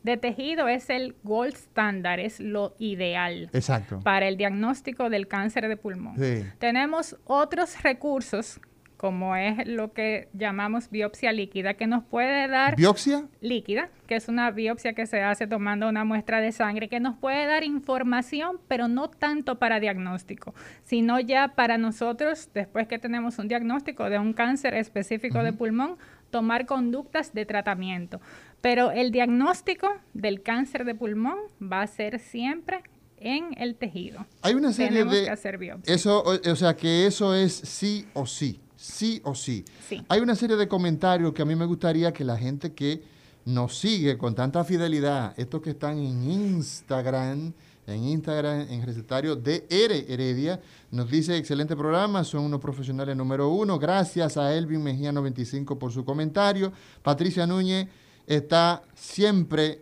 [0.03, 3.99] de tejido es el gold standard, es lo ideal Exacto.
[4.01, 6.15] para el diagnóstico del cáncer de pulmón.
[6.59, 8.59] Tenemos otros recursos
[8.97, 12.75] como es lo que llamamos biopsia líquida, que nos puede dar...
[12.75, 13.27] ¿Biopsia?
[13.41, 17.15] Líquida, que es una biopsia que se hace tomando una muestra de sangre, que nos
[17.15, 23.37] puede dar información, pero no tanto para diagnóstico, sino ya para nosotros, después que tenemos
[23.37, 25.97] un diagnóstico de un cáncer específico de pulmón,
[26.31, 28.19] tomar conductas de tratamiento.
[28.61, 32.81] Pero el diagnóstico del cáncer de pulmón va a ser siempre
[33.19, 34.25] en el tejido.
[34.41, 35.25] Hay una serie Tenemos de...
[35.25, 35.93] Que hacer biopsia.
[35.93, 39.65] Eso, o sea, que eso es sí o sí sí o sí.
[40.07, 43.03] Hay una serie de comentarios que a mí me gustaría que la gente que
[43.45, 47.53] nos sigue con tanta fidelidad, estos que están en Instagram,
[47.85, 50.59] en Instagram, en recetario de R Heredia,
[50.91, 53.77] nos dice, excelente programa, son unos profesionales número uno.
[53.79, 56.71] Gracias a Elvin Mejía 95 por su comentario.
[57.01, 57.87] Patricia Núñez
[58.25, 59.81] está siempre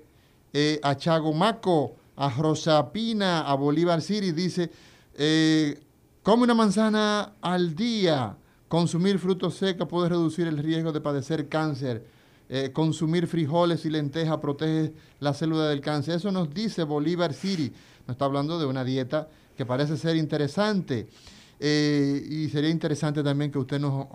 [0.54, 4.70] eh, a Chago Maco, a Rosa Pina, a Bolívar City, dice,
[5.16, 5.80] eh,
[6.22, 8.38] come una manzana al día.
[8.76, 12.06] Consumir frutos secos puede reducir el riesgo de padecer cáncer.
[12.50, 16.16] Eh, consumir frijoles y lentejas protege la célula del cáncer.
[16.16, 17.72] Eso nos dice Bolívar City.
[18.06, 21.08] Nos está hablando de una dieta que parece ser interesante.
[21.58, 24.08] Eh, y sería interesante también que usted nos,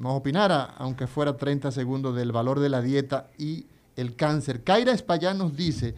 [0.00, 4.62] nos, opinara, aunque fuera 30 segundos, del valor de la dieta y el cáncer.
[4.64, 5.94] Kaira Espallán nos dice,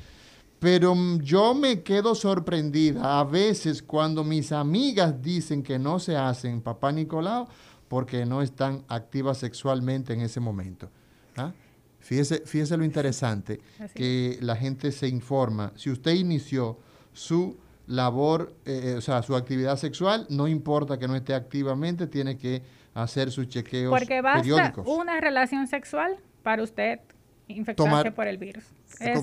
[0.58, 6.60] pero yo me quedo sorprendida a veces cuando mis amigas dicen que no se hacen
[6.60, 7.46] papá Nicolau
[7.90, 10.88] porque no están activas sexualmente en ese momento.
[11.36, 11.50] ¿ah?
[11.98, 13.60] Fíjese, fíjese lo interesante,
[13.96, 15.72] que la gente se informa.
[15.74, 16.78] Si usted inició
[17.12, 22.38] su labor, eh, o sea, su actividad sexual, no importa que no esté activamente, tiene
[22.38, 22.62] que
[22.94, 27.00] hacer sus chequeos Porque basta una relación sexual para usted
[27.48, 28.66] infectarse por el virus.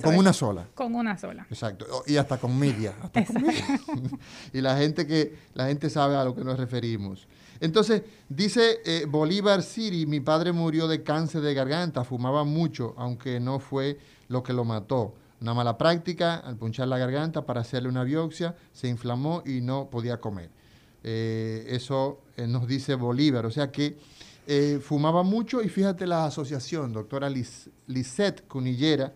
[0.04, 0.68] con, una sola.
[0.76, 1.48] Con una sola.
[1.50, 1.86] Exacto.
[2.06, 2.94] Y hasta con media.
[4.54, 7.30] y la gente que la gente sabe a lo que nos referimos.
[7.60, 13.40] Entonces, dice eh, Bolívar City, mi padre murió de cáncer de garganta, fumaba mucho, aunque
[13.40, 13.98] no fue
[14.28, 15.16] lo que lo mató.
[15.42, 19.90] Una mala práctica, al punchar la garganta para hacerle una biopsia, se inflamó y no
[19.90, 20.50] podía comer.
[21.04, 23.98] Eh, eso eh, nos dice Bolívar, o sea que
[24.82, 29.14] fumaba mucho y fíjate la asociación, doctora Lisette Cunillera,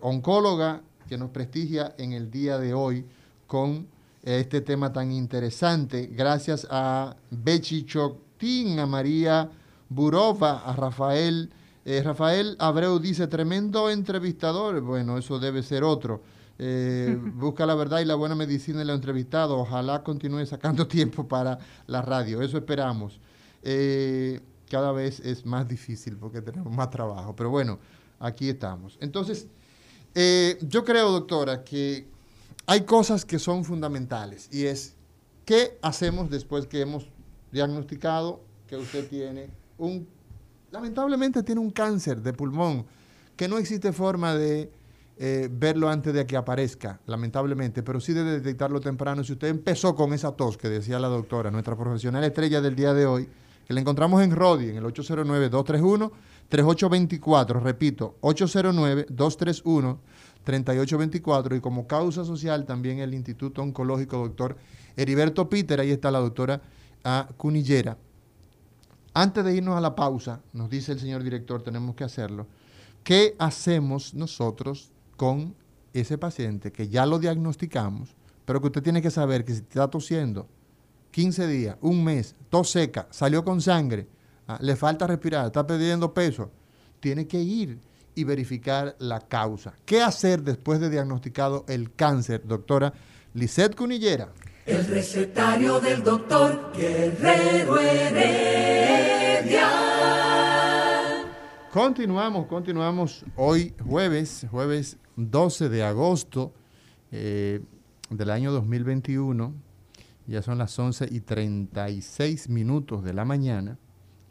[0.00, 3.04] oncóloga que nos prestigia en el día de hoy
[3.46, 3.86] con
[4.36, 6.08] este tema tan interesante.
[6.12, 9.50] Gracias a Bechi Choctín, a María
[9.88, 11.50] Burova, a Rafael.
[11.84, 14.82] Eh, Rafael Abreu dice, tremendo entrevistador.
[14.82, 16.22] Bueno, eso debe ser otro.
[16.58, 19.56] Eh, busca la verdad y la buena medicina en lo entrevistado.
[19.56, 22.42] Ojalá continúe sacando tiempo para la radio.
[22.42, 23.18] Eso esperamos.
[23.62, 27.34] Eh, cada vez es más difícil porque tenemos más trabajo.
[27.34, 27.78] Pero bueno,
[28.18, 28.98] aquí estamos.
[29.00, 29.48] Entonces,
[30.60, 32.08] yo creo, doctora, que
[32.68, 34.94] hay cosas que son fundamentales y es
[35.46, 37.08] qué hacemos después que hemos
[37.50, 39.48] diagnosticado que usted tiene
[39.78, 40.06] un,
[40.70, 42.84] lamentablemente tiene un cáncer de pulmón,
[43.36, 44.70] que no existe forma de
[45.16, 49.24] eh, verlo antes de que aparezca, lamentablemente, pero sí de detectarlo temprano.
[49.24, 52.92] Si usted empezó con esa tos que decía la doctora, nuestra profesional estrella del día
[52.92, 53.30] de hoy,
[53.66, 60.00] que la encontramos en Rodi, en el 809-231-3824, repito, 809-231.
[60.48, 64.56] 3824 y como causa social también el Instituto Oncológico Doctor
[64.96, 66.62] Heriberto Peter, ahí está la doctora
[67.04, 67.98] a Cunillera.
[69.12, 72.46] Antes de irnos a la pausa, nos dice el señor director, tenemos que hacerlo,
[73.04, 75.54] ¿qué hacemos nosotros con
[75.92, 79.88] ese paciente que ya lo diagnosticamos, pero que usted tiene que saber que si está
[79.88, 80.48] tosiendo
[81.10, 84.06] 15 días, un mes, tos seca, salió con sangre,
[84.46, 86.50] ah, le falta respirar, está perdiendo peso,
[87.00, 87.78] tiene que ir
[88.18, 89.74] y verificar la causa.
[89.84, 92.92] ¿Qué hacer después de diagnosticado el cáncer, doctora
[93.34, 94.30] Lisette Cunillera.
[94.66, 99.68] El recetario del doctor Guerrero Heredia.
[101.72, 106.52] Continuamos, continuamos hoy jueves, jueves 12 de agosto
[107.12, 107.60] eh,
[108.10, 109.54] del año 2021.
[110.26, 113.78] Ya son las 11 y 36 minutos de la mañana,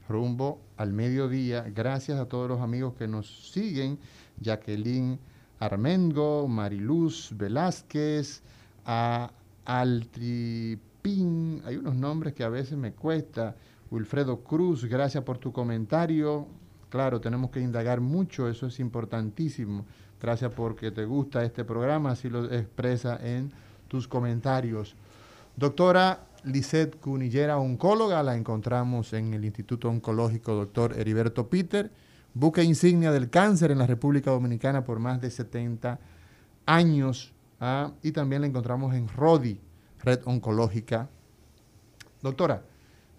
[0.10, 1.66] rumbo al mediodía.
[1.76, 4.00] Gracias a todos los amigos que nos siguen.
[4.40, 5.20] Jacqueline
[5.60, 8.44] Armengo, Mariluz Velázquez,
[8.86, 9.32] a
[9.66, 13.56] Altripín, hay unos nombres que a veces me cuesta.
[13.90, 16.48] Wilfredo Cruz, gracias por tu comentario.
[16.90, 19.86] Claro, tenemos que indagar mucho, eso es importantísimo.
[20.22, 23.52] Gracias porque te gusta este programa, así lo expresa en
[23.88, 24.96] tus comentarios.
[25.56, 31.92] Doctora Lisette Cunillera, oncóloga, la encontramos en el Instituto Oncológico Doctor Heriberto Peter,
[32.34, 36.00] buque insignia del cáncer en la República Dominicana por más de 70
[36.66, 37.34] años.
[37.60, 37.92] ¿ah?
[38.04, 39.60] y también la encontramos en RODI,
[40.04, 41.10] Red Oncológica.
[42.22, 42.64] Doctora,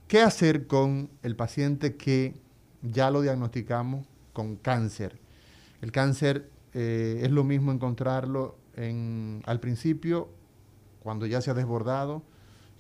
[0.07, 2.35] ¿qué hacer con el paciente que
[2.83, 5.19] ya lo diagnosticamos con cáncer?
[5.81, 10.29] El cáncer eh, es lo mismo encontrarlo en, al principio,
[11.01, 12.23] cuando ya se ha desbordado,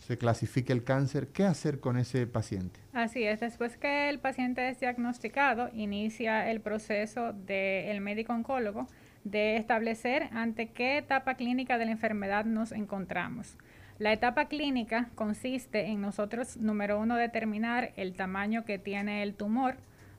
[0.08, 2.80] se clasifica el cáncer, ¿qué hacer con ese paciente?
[2.94, 8.86] Así es, después que el paciente es diagnosticado, inicia el proceso del médico oncólogo
[9.24, 13.58] de establecer ante qué etapa clínica de la enfermedad nos encontramos.
[13.98, 19.76] La etapa clínica consiste en nosotros, número uno, determinar el tamaño que tiene el tumor,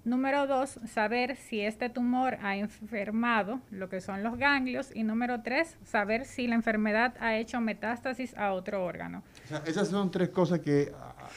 [0.10, 4.90] Número dos, saber si este tumor ha enfermado, lo que son los ganglios.
[4.96, 9.22] Y número tres, saber si la enfermedad ha hecho metástasis a otro órgano.
[9.68, 10.92] esas son tres cosas que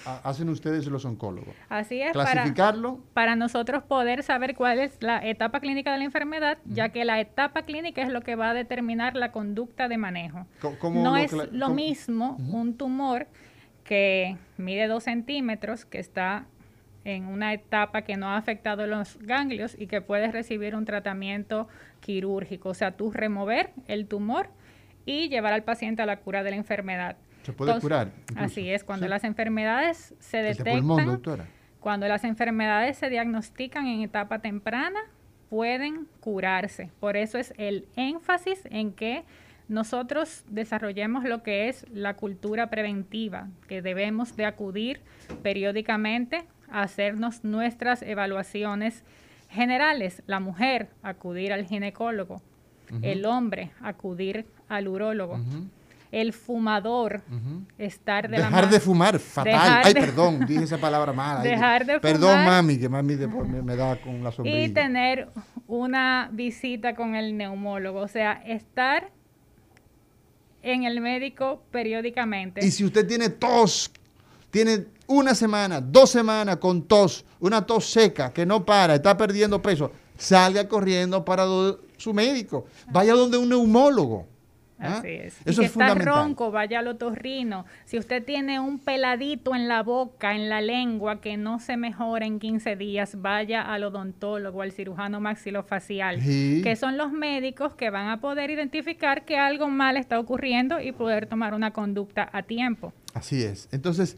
[0.07, 1.55] hacen ustedes los oncólogos.
[1.68, 2.12] Así es.
[2.12, 3.01] Clasificarlo.
[3.12, 7.20] Para, nosotros poder saber cuál es la etapa clínica de la enfermedad, ya que la
[7.20, 10.47] etapa clínica es lo que va a determinar la conducta de manejo.
[10.95, 13.27] no es lo mismo un tumor
[13.85, 16.47] que mide dos centímetros, que está
[17.05, 21.68] en una etapa que no ha afectado los ganglios y que puedes recibir un tratamiento
[22.00, 24.48] quirúrgico, o sea, tú remover el tumor
[25.05, 27.16] y llevar al paciente a la cura de la enfermedad.
[27.42, 28.11] ¿Se puede curar?
[28.36, 31.20] Así es, cuando las enfermedades se detectan,
[31.80, 35.00] cuando las enfermedades se diagnostican en etapa temprana,
[35.50, 36.90] pueden curarse.
[37.00, 39.24] Por eso es el énfasis en que
[39.68, 45.00] nosotros desarrollemos lo que es la cultura preventiva, que debemos de acudir
[45.42, 49.05] periódicamente hacernos nuestras evaluaciones
[49.51, 50.23] generales.
[50.27, 52.43] La mujer, acudir al ginecólogo.
[53.01, 55.41] El hombre, acudir al urólogo.
[56.11, 57.23] El fumador,
[57.79, 59.81] estar de Dejar de fumar, fatal.
[59.83, 61.41] Ay, perdón, dije esa palabra mala.
[61.41, 64.61] Dejar de Perdón, mami, que mami me, da con la sombrilla.
[64.62, 65.31] Y tener
[65.66, 68.01] una visita con el neumólogo.
[68.01, 69.11] O sea, estar
[70.62, 72.64] en el médico periódicamente.
[72.64, 73.91] Y si usted tiene tos,
[74.51, 79.60] tiene una semana, dos semanas con tos, una tos seca que no para, está perdiendo
[79.60, 81.44] peso, salga corriendo para
[81.96, 84.26] su médico, vaya donde un neumólogo.
[84.78, 84.98] ¿ah?
[84.98, 85.36] Así es.
[85.44, 87.64] Eso si está ronco, vaya al otorrino.
[87.84, 92.26] Si usted tiene un peladito en la boca, en la lengua, que no se mejora
[92.26, 98.08] en 15 días, vaya al odontólogo, al cirujano maxilofacial, que son los médicos que van
[98.08, 102.92] a poder identificar que algo mal está ocurriendo y poder tomar una conducta a tiempo.
[103.14, 103.68] Así es.
[103.72, 104.16] Entonces,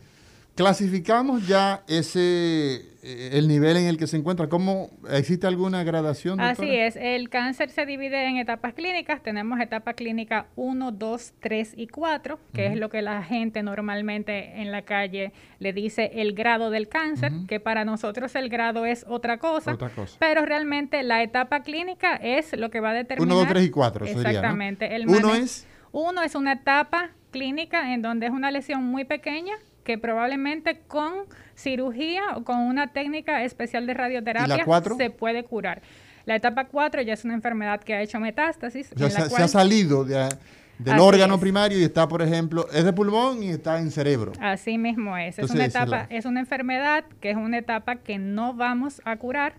[0.55, 4.49] Clasificamos ya ese eh, el nivel en el que se encuentra.
[4.49, 6.41] ¿Cómo existe alguna gradación?
[6.41, 6.97] Así es.
[6.97, 9.23] El cáncer se divide en etapas clínicas.
[9.23, 14.63] Tenemos etapa clínica 1, 2, 3 y 4, que es lo que la gente normalmente
[14.63, 19.05] en la calle le dice el grado del cáncer, que para nosotros el grado es
[19.07, 20.17] otra cosa, otra cosa.
[20.19, 23.37] Pero realmente la etapa clínica es lo que va a determinar.
[23.37, 24.07] 1, 2, 3 y 4.
[24.07, 24.89] Exactamente.
[24.89, 25.13] Sería, ¿no?
[25.13, 25.67] Uno es.
[25.93, 31.13] Uno es una etapa clínica en donde es una lesión muy pequeña que probablemente con
[31.55, 34.65] cirugía o con una técnica especial de radioterapia
[34.97, 35.83] se puede curar.
[36.27, 38.91] La etapa 4 ya es una enfermedad que ha hecho metástasis.
[38.97, 43.79] se, ha salido del órgano primario y está, por ejemplo, es de pulmón y está
[43.79, 44.33] en cerebro.
[44.41, 45.39] Así mismo es.
[45.39, 49.55] es una etapa, es una enfermedad que es una etapa que no vamos a curar,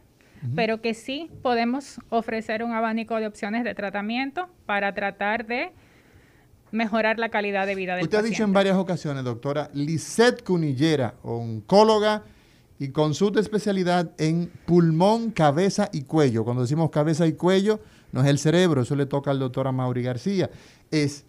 [0.56, 5.72] pero que sí podemos ofrecer un abanico de opciones de tratamiento para tratar de
[6.76, 11.16] mejorar la calidad de vida del Usted ha dicho en varias ocasiones, doctora, Lisette Cunillera,
[11.24, 12.24] oncóloga
[12.78, 16.44] y con su especialidad en pulmón, cabeza y cuello.
[16.44, 17.80] Cuando decimos cabeza y cuello,
[18.12, 20.50] no es el cerebro, eso le toca al doctor Mauri García.
[20.92, 21.26] Es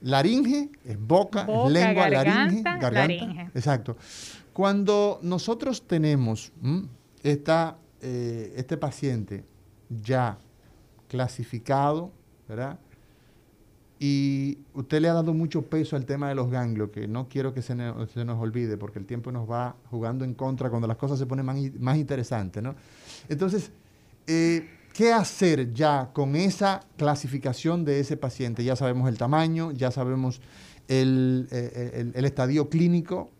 [0.00, 3.50] laringe, es boca, es lengua, laringe, garganta.
[3.54, 3.96] Exacto.
[4.52, 6.52] Cuando nosotros tenemos
[7.22, 9.44] esta, eh, este paciente
[9.88, 10.38] ya
[11.08, 12.10] clasificado,
[12.48, 12.78] ¿verdad?
[13.98, 17.54] Y usted le ha dado mucho peso al tema de los ganglios, que no quiero
[17.54, 21.18] que se, nos olvide, porque el tiempo nos va jugando en contra cuando las cosas
[21.18, 21.46] se ponen
[21.78, 22.74] más, interesantes, ¿no?
[23.28, 23.70] Entonces,
[24.26, 28.64] eh, ¿qué hacer ya con esa clasificación de ese paciente?
[28.64, 30.42] Ya sabemos el tamaño, ya sabemos
[30.88, 33.30] el, eh, el estadio clínico,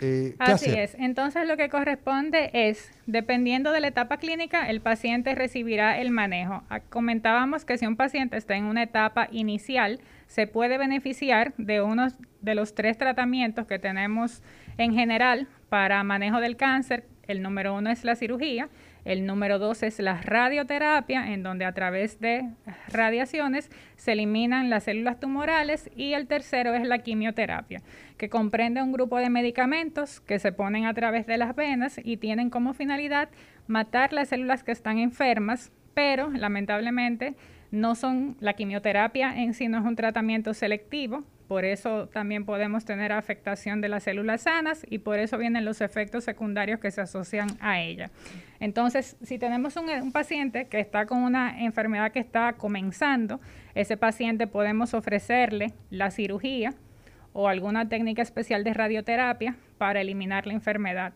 [0.00, 0.94] eh, Así es.
[0.98, 6.62] Entonces lo que corresponde es, dependiendo de la etapa clínica, el paciente recibirá el manejo.
[6.68, 11.82] Ah, comentábamos que si un paciente está en una etapa inicial, se puede beneficiar de
[11.82, 12.08] uno
[12.40, 14.42] de los tres tratamientos que tenemos
[14.76, 17.04] en general para manejo del cáncer.
[17.26, 18.68] El número uno es la cirugía
[19.04, 22.48] el número dos es la radioterapia, en donde a través de
[22.88, 25.90] radiaciones se eliminan las células tumorales.
[25.96, 27.82] Y el tercero es la quimioterapia,
[28.16, 32.16] que comprende un grupo de medicamentos que se ponen a través de las venas y
[32.16, 33.28] tienen como finalidad
[33.66, 37.34] matar las células que están enfermas, pero lamentablemente
[37.70, 42.84] no son, la quimioterapia en sí no es un tratamiento selectivo, por eso también podemos
[42.84, 47.00] tener afectación de las células sanas y por eso vienen los efectos secundarios que se
[47.00, 48.10] asocian a ella.
[48.60, 53.40] Entonces, si tenemos un, paciente que está con una enfermedad que está comenzando,
[53.74, 56.74] ese paciente podemos ofrecerle la cirugía
[57.32, 61.14] o alguna técnica especial de radioterapia para eliminar la enfermedad.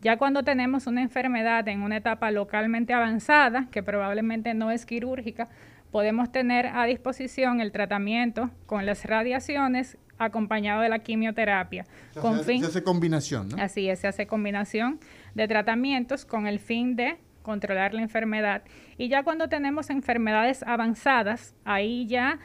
[0.00, 5.48] Ya cuando tenemos una enfermedad en una etapa localmente avanzada, que probablemente no es quirúrgica,
[5.94, 11.86] podemos tener a disposición el tratamiento con las radiaciones acompañado de la quimioterapia.
[12.20, 13.62] con se, fin, hace combinación, ¿no?
[13.62, 14.98] Así es, se hace combinación
[15.36, 18.64] de tratamientos con el fin de controlar la enfermedad.
[18.98, 22.40] Y ya cuando tenemos enfermedades avanzadas, ahí ya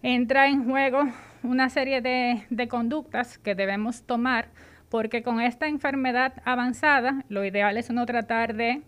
[0.00, 1.02] entra en juego
[1.42, 4.50] una serie de, de conductas que debemos tomar,
[4.88, 8.82] porque con esta enfermedad avanzada, lo ideal es uno tratar de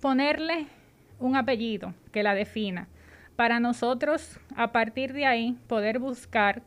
[0.00, 0.66] ponerle
[1.18, 2.88] un apellido que la defina,
[3.36, 6.62] para nosotros a partir de ahí poder buscar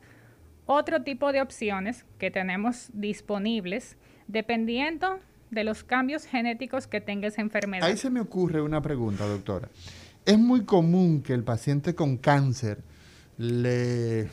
[0.66, 3.98] otro tipo de opciones que tenemos disponibles
[4.28, 5.20] dependiendo
[5.50, 7.88] de los cambios genéticos que tenga esa enfermedad.
[7.88, 9.70] Ahí se me ocurre una pregunta, doctora.
[10.26, 12.84] Es muy común que el paciente con cáncer
[13.38, 14.30] le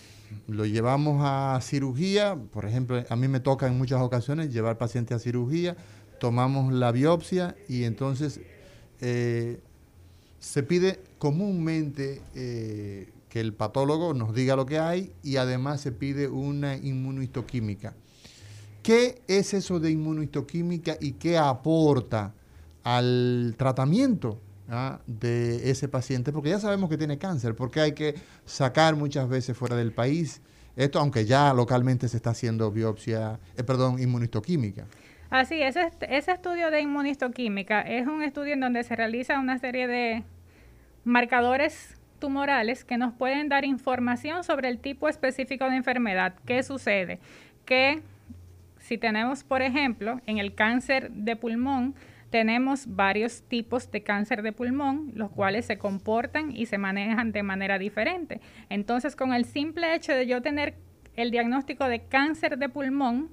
[0.49, 5.15] lo llevamos a cirugía, por ejemplo, a mí me toca en muchas ocasiones llevar paciente
[5.15, 5.77] a cirugía,
[6.19, 8.41] tomamos la biopsia y entonces
[9.01, 9.61] eh,
[10.39, 15.93] se pide comúnmente eh, que el patólogo nos diga lo que hay y además se
[15.93, 17.95] pide una inmunohistoquímica.
[18.83, 22.35] ¿Qué es eso de inmunohistoquímica y qué aporta
[22.85, 26.33] al tratamiento ah, de ese paciente?
[26.33, 28.15] Porque ya sabemos que tiene cáncer, porque hay que
[28.45, 30.41] sacar muchas veces fuera del país.
[30.77, 34.87] Esto, aunque ya localmente se está haciendo biopsia, eh, perdón, inmunohistoquímica.
[35.31, 39.87] Así, ese, ese estudio de inmunistoquímica es un estudio en donde se realiza una serie
[39.87, 40.23] de
[41.05, 46.35] marcadores tumorales que nos pueden dar información sobre el tipo específico de enfermedad.
[46.47, 47.19] ¿Qué sucede?
[47.65, 48.03] Que
[48.79, 51.95] si tenemos, por ejemplo, en el cáncer de pulmón,
[52.31, 57.43] tenemos varios tipos de cáncer de pulmón, los cuales se comportan y se manejan de
[57.43, 58.41] manera diferente.
[58.69, 60.75] Entonces, con el simple hecho de yo tener
[61.15, 63.31] el diagnóstico de cáncer de pulmón,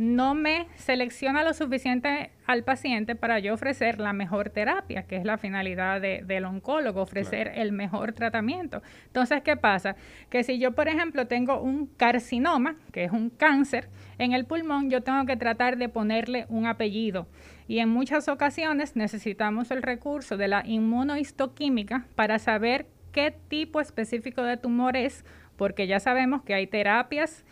[0.00, 5.26] no me selecciona lo suficiente al paciente para yo ofrecer la mejor terapia, que es
[5.26, 8.82] la finalidad del oncólogo, ofrecer el mejor tratamiento.
[9.08, 9.96] Entonces, ¿qué pasa?
[10.30, 14.88] Que si yo, por ejemplo, tengo un carcinoma, que es un cáncer en el pulmón,
[14.88, 17.26] yo tengo que tratar de ponerle un apellido.
[17.68, 24.44] Y en muchas ocasiones necesitamos el recurso de la inmunohistoquímica para saber qué tipo específico
[24.44, 25.26] de tumor es,
[25.56, 27.44] porque ya sabemos que hay terapias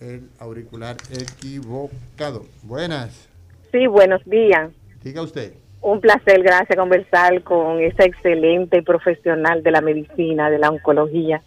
[0.00, 2.46] el auricular equivocado.
[2.62, 3.28] Buenas.
[3.72, 4.70] Sí, buenos días.
[5.02, 5.54] Diga usted.
[5.80, 11.42] Un placer, gracias, conversar con esa excelente profesional de la medicina, de la oncología.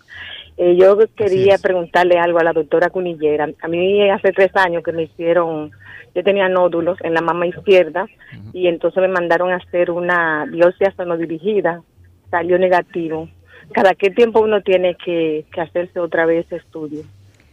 [0.57, 3.49] Eh, yo quería preguntarle algo a la doctora Cunillera.
[3.61, 5.72] A mí hace tres años que me hicieron,
[6.14, 8.07] yo tenía nódulos en la mama izquierda
[8.53, 11.82] y entonces me mandaron a hacer una biopsia dirigida,
[12.30, 13.30] salió negativo
[13.74, 17.03] cada qué tiempo uno tiene que, hacerse otra vez estudio.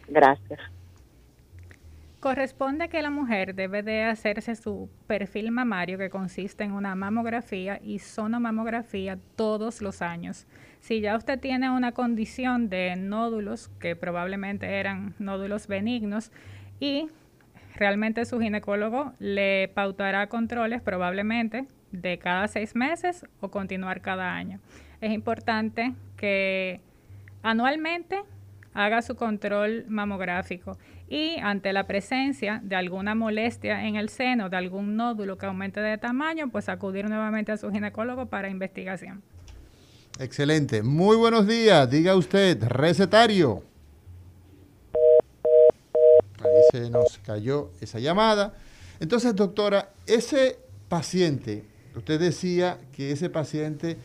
[0.09, 0.61] Gracias.
[2.25, 7.79] Corresponde que la mujer debe de hacerse su perfil mamario que consiste en una mamografía
[7.85, 10.47] y sonomamografía todos los años.
[10.81, 16.33] Si ya usted tiene una condición de nódulos que probablemente eran nódulos benignos
[16.81, 17.09] y
[17.77, 24.61] realmente su ginecólogo le pautará controles probablemente de cada seis meses o continuar cada año
[25.03, 26.81] es importante que
[27.43, 28.23] anualmente
[28.73, 30.79] haga su control mamográfico
[31.09, 35.81] y ante la presencia de alguna molestia en el seno, de algún nódulo que aumente
[35.81, 39.23] de tamaño, pues acudir nuevamente a su ginecólogo para investigación.
[40.19, 40.83] Excelente.
[40.83, 41.91] Muy buenos días.
[41.91, 43.63] Diga usted, recetario.
[46.39, 48.55] Ahí se nos cayó esa llamada.
[49.01, 50.59] Entonces, doctora, ese
[50.89, 51.65] paciente,
[51.97, 53.97] usted decía que ese paciente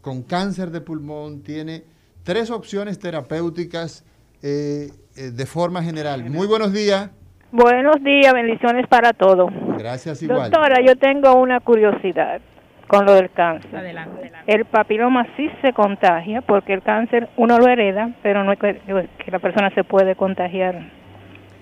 [0.00, 1.84] con cáncer de pulmón tiene
[2.24, 4.04] tres opciones terapéuticas
[4.42, 6.28] eh, eh, de forma general.
[6.28, 7.10] Muy buenos días.
[7.52, 9.50] Buenos días, bendiciones para todos.
[9.78, 10.50] Gracias igual.
[10.50, 12.40] Doctora, yo tengo una curiosidad
[12.88, 13.76] con lo del cáncer.
[13.76, 14.52] Adelante, adelante.
[14.52, 18.80] El papiloma sí se contagia porque el cáncer uno lo hereda, pero no es que,
[19.30, 20.90] la persona se puede contagiar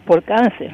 [0.06, 0.72] por cáncer.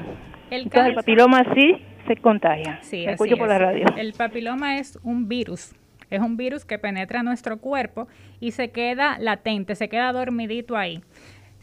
[0.51, 2.79] El, el papiloma sí se contagia.
[2.83, 3.87] Sí, escucho por la radio.
[3.97, 5.75] El papiloma es un virus
[6.11, 8.09] es un virus que penetra nuestro cuerpo
[8.41, 11.03] y se queda latente, se queda dormidito ahí.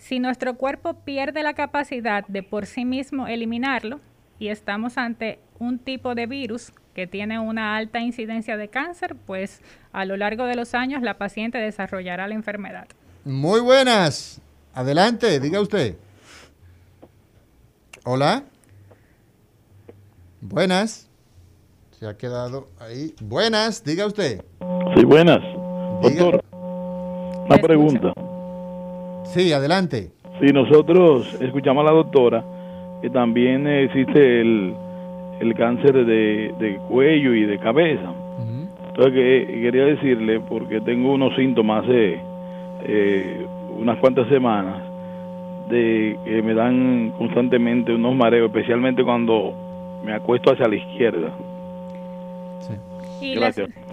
[0.04, 4.02] Si nuestro cuerpo pierde la capacidad de por sí mismo eliminarlo
[4.38, 9.62] y estamos ante un tipo de virus que tiene una alta incidencia de cáncer, pues
[9.94, 12.86] a lo largo de los años la paciente desarrollará la enfermedad.
[13.24, 14.42] Muy buenas.
[14.74, 15.96] Adelante, diga usted.
[18.04, 18.44] Hola.
[20.42, 21.10] Buenas
[22.08, 23.16] ha quedado ahí.
[23.22, 24.44] Buenas, diga usted.
[24.96, 25.40] Sí, buenas.
[26.02, 28.14] Doctor, una pregunta.
[29.24, 30.12] Sí, adelante.
[30.40, 32.44] Sí, nosotros escuchamos a la doctora
[33.02, 34.74] que también existe el,
[35.40, 38.14] el cáncer de, de, cuello y de cabeza.
[38.90, 42.20] Entonces quería decirle, porque tengo unos síntomas de
[42.86, 43.45] eh,
[43.78, 44.82] unas cuantas semanas,
[45.70, 51.32] de que me dan constantemente unos mareos, especialmente cuando me acuesto hacia la izquierda.
[53.20, 53.36] Y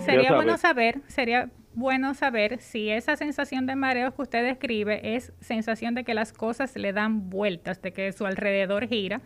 [0.01, 5.33] sería bueno saber, sería bueno saber si esa sensación de mareo que usted describe es
[5.41, 9.21] sensación de que las cosas le dan vueltas, de que su alrededor gira,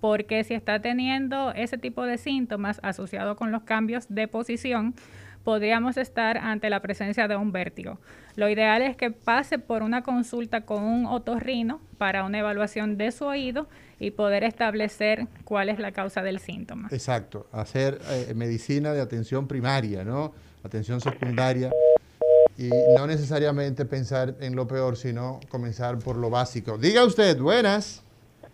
[0.00, 4.94] porque si está teniendo ese tipo de síntomas asociados con los cambios de posición,
[5.44, 7.98] podríamos estar ante la presencia de un vértigo.
[8.36, 13.12] Lo ideal es que pase por una consulta con un otorrino para una evaluación de
[13.12, 13.68] su oído
[13.98, 16.88] y poder establecer cuál es la causa del síntoma.
[16.90, 20.32] Exacto, hacer eh, medicina de atención primaria, ¿no?
[20.62, 21.70] Atención secundaria
[22.60, 26.76] y no necesariamente pensar en lo peor, sino comenzar por lo básico.
[26.76, 28.04] Diga usted, buenas.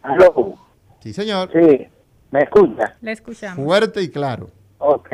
[0.00, 0.54] ¿Aló?
[1.00, 1.50] Sí, señor.
[1.52, 1.88] Sí,
[2.30, 2.94] ¿me escucha?
[3.00, 3.64] Le escuchamos.
[3.64, 4.48] Fuerte y claro.
[4.78, 5.08] Ok.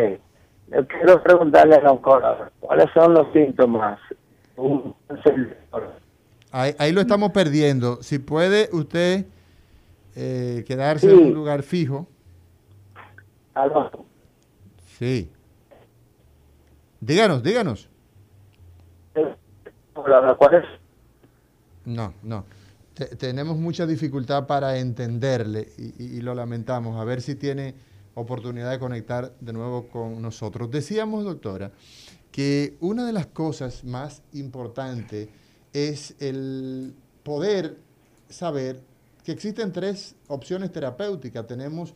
[0.68, 3.98] Yo quiero preguntarle a oncólogo, ¿cuáles son los síntomas?
[6.50, 8.02] Ahí, ahí lo estamos perdiendo.
[8.02, 9.24] Si puede usted
[10.14, 12.06] eh, quedarse en un lugar fijo.
[14.98, 15.30] Sí.
[17.00, 17.88] Díganos, díganos.
[21.84, 22.44] No, no.
[23.18, 25.68] tenemos mucha dificultad para entenderle
[25.98, 27.00] y, lo lamentamos.
[27.00, 27.74] A ver si tiene
[28.14, 30.70] oportunidad de conectar de nuevo con nosotros.
[30.70, 31.70] Decíamos, doctora,
[32.30, 35.28] que una de las cosas más importantes
[35.72, 37.76] es el poder
[38.28, 38.80] saber
[39.24, 41.46] que existen tres opciones terapéuticas.
[41.46, 41.94] Tenemos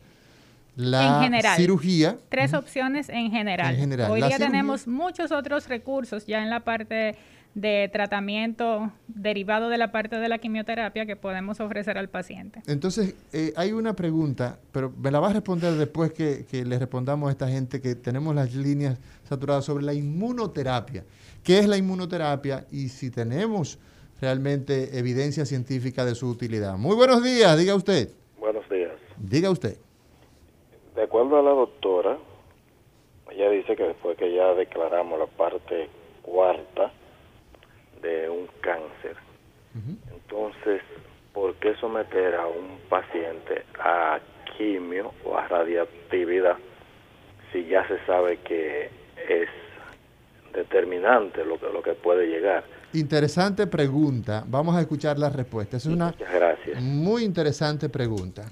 [0.75, 2.17] la cirugía.
[2.29, 3.75] Tres opciones en general.
[4.09, 7.15] Hoy día tenemos muchos otros recursos ya en la parte
[7.57, 12.61] de tratamiento derivado de la parte de la quimioterapia que podemos ofrecer al paciente.
[12.67, 16.77] Entonces, eh, hay una pregunta, pero me la vas a responder después que, que le
[16.77, 21.03] respondamos a esta gente que tenemos las líneas saturadas sobre la inmunoterapia.
[21.43, 23.79] ¿Qué es la inmunoterapia y si tenemos
[24.21, 26.77] realmente evidencia científica de su utilidad?
[26.77, 28.11] Muy buenos días, diga usted.
[28.37, 28.93] Buenos días.
[29.17, 29.77] Diga usted.
[30.93, 32.19] De acuerdo a la doctora,
[33.31, 35.89] ella dice que después que ya declaramos la parte
[36.21, 36.91] cuarta,
[38.01, 39.15] de un cáncer.
[40.11, 40.81] Entonces,
[41.33, 44.19] ¿por qué someter a un paciente a
[44.57, 46.57] quimio o a radiactividad
[47.51, 48.89] si ya se sabe que
[49.29, 49.49] es
[50.53, 52.63] determinante lo que, lo que puede llegar?
[52.93, 54.43] Interesante pregunta.
[54.47, 55.77] Vamos a escuchar la respuesta.
[55.77, 56.81] Es una gracias.
[56.81, 58.45] muy interesante pregunta.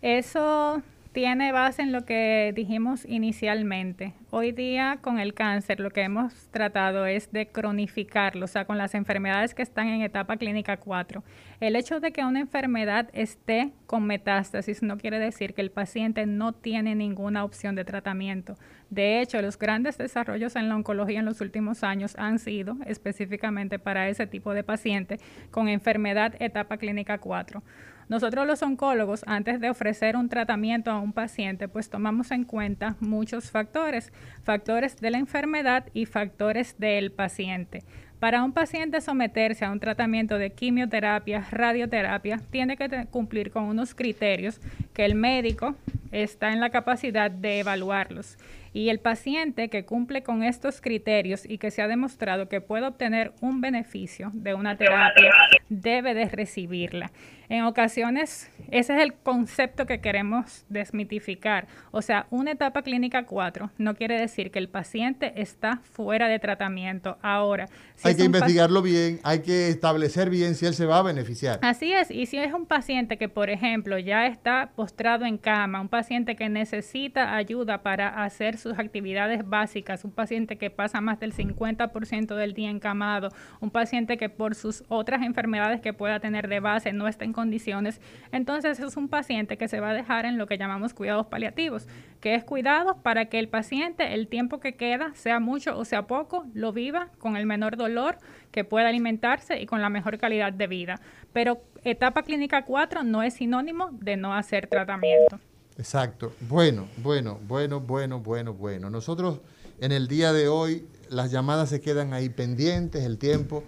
[0.00, 0.82] Eso
[1.16, 4.12] tiene base en lo que dijimos inicialmente.
[4.28, 8.76] Hoy día con el cáncer lo que hemos tratado es de cronificarlo, o sea, con
[8.76, 11.24] las enfermedades que están en etapa clínica 4.
[11.60, 16.26] El hecho de que una enfermedad esté con metástasis no quiere decir que el paciente
[16.26, 18.56] no tiene ninguna opción de tratamiento.
[18.90, 23.78] De hecho, los grandes desarrollos en la oncología en los últimos años han sido específicamente
[23.78, 25.18] para ese tipo de paciente
[25.50, 27.62] con enfermedad etapa clínica 4.
[28.08, 32.96] Nosotros los oncólogos, antes de ofrecer un tratamiento a un paciente, pues tomamos en cuenta
[33.00, 34.12] muchos factores,
[34.44, 37.82] factores de la enfermedad y factores del paciente.
[38.20, 43.94] Para un paciente someterse a un tratamiento de quimioterapia, radioterapia, tiene que cumplir con unos
[43.94, 44.60] criterios
[44.94, 45.76] que el médico
[46.12, 48.38] está en la capacidad de evaluarlos.
[48.72, 52.86] Y el paciente que cumple con estos criterios y que se ha demostrado que puede
[52.86, 55.32] obtener un beneficio de una terapia,
[55.68, 57.10] debe de recibirla.
[57.48, 61.68] En ocasiones, ese es el concepto que queremos desmitificar.
[61.92, 66.38] O sea, una etapa clínica 4 no quiere decir que el paciente está fuera de
[66.38, 67.18] tratamiento.
[67.22, 67.68] Ahora,
[68.02, 71.60] hay que investigarlo bien, hay que establecer bien si él se va a beneficiar.
[71.62, 75.80] Así es, y si es un paciente que, por ejemplo, ya está postrado en cama,
[75.80, 81.20] un paciente que necesita ayuda para hacer sus actividades básicas, un paciente que pasa más
[81.20, 83.28] del 50% del día encamado,
[83.60, 87.32] un paciente que por sus otras enfermedades que pueda tener de base no está en
[87.36, 88.00] condiciones,
[88.32, 91.86] entonces es un paciente que se va a dejar en lo que llamamos cuidados paliativos,
[92.20, 96.06] que es cuidados para que el paciente el tiempo que queda, sea mucho o sea
[96.06, 98.16] poco, lo viva con el menor dolor,
[98.50, 100.98] que pueda alimentarse y con la mejor calidad de vida.
[101.34, 105.38] Pero etapa clínica 4 no es sinónimo de no hacer tratamiento.
[105.76, 106.32] Exacto.
[106.48, 108.88] Bueno, bueno, bueno, bueno, bueno, bueno.
[108.88, 109.40] Nosotros
[109.78, 113.62] en el día de hoy las llamadas se quedan ahí pendientes, el tiempo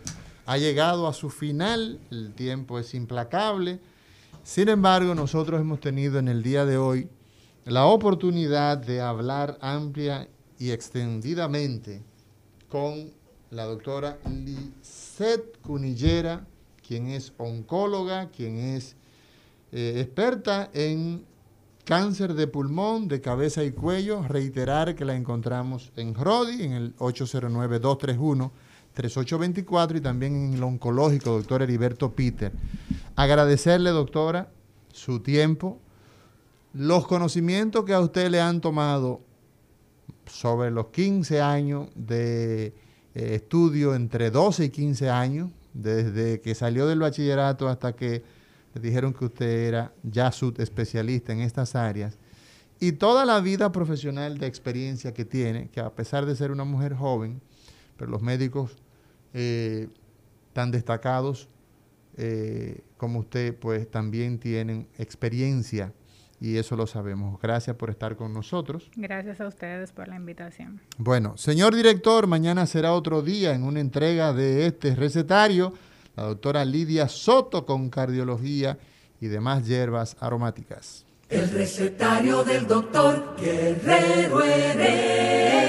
[0.49, 3.81] ha llegado a su final, el tiempo es implacable.
[4.43, 7.11] Sin embargo, nosotros hemos tenido en el día de hoy
[7.67, 10.27] la oportunidad de hablar amplia
[10.59, 12.03] y extendidamente
[12.71, 13.11] con
[13.51, 16.47] la doctora Lisette Cunillera,
[16.87, 18.97] quien es oncóloga, quien es
[19.71, 21.27] eh, experta en
[21.85, 24.23] cáncer de pulmón, de cabeza y cuello.
[24.23, 28.51] Reiterar que la encontramos en RODI, en el 809-231.
[28.99, 32.51] 3824 y también en el oncológico, doctor Heriberto Peter.
[33.15, 34.51] Agradecerle, doctora,
[34.93, 35.79] su tiempo,
[36.73, 39.21] los conocimientos que a usted le han tomado
[40.27, 42.75] sobre los 15 años de
[43.15, 48.25] eh, estudio, entre 12 y 15 años, desde que salió del bachillerato hasta que
[48.75, 52.19] le dijeron que usted era ya especialista en estas áreas,
[52.81, 56.65] y toda la vida profesional de experiencia que tiene, que a pesar de ser una
[56.65, 57.41] mujer joven,
[57.97, 58.77] pero los médicos
[59.35, 59.89] eh,
[60.53, 61.49] tan destacados
[62.17, 65.93] eh, como usted, pues también tienen experiencia
[66.41, 67.41] y eso lo sabemos.
[67.41, 68.91] Gracias por estar con nosotros.
[68.97, 70.81] Gracias a ustedes por la invitación.
[70.97, 75.73] Bueno, señor director, mañana será otro día en una entrega de este recetario.
[76.17, 78.79] La doctora Lidia Soto con cardiología
[79.21, 81.05] y demás hierbas aromáticas.
[81.29, 85.69] El recetario del doctor Guerrero Heredia.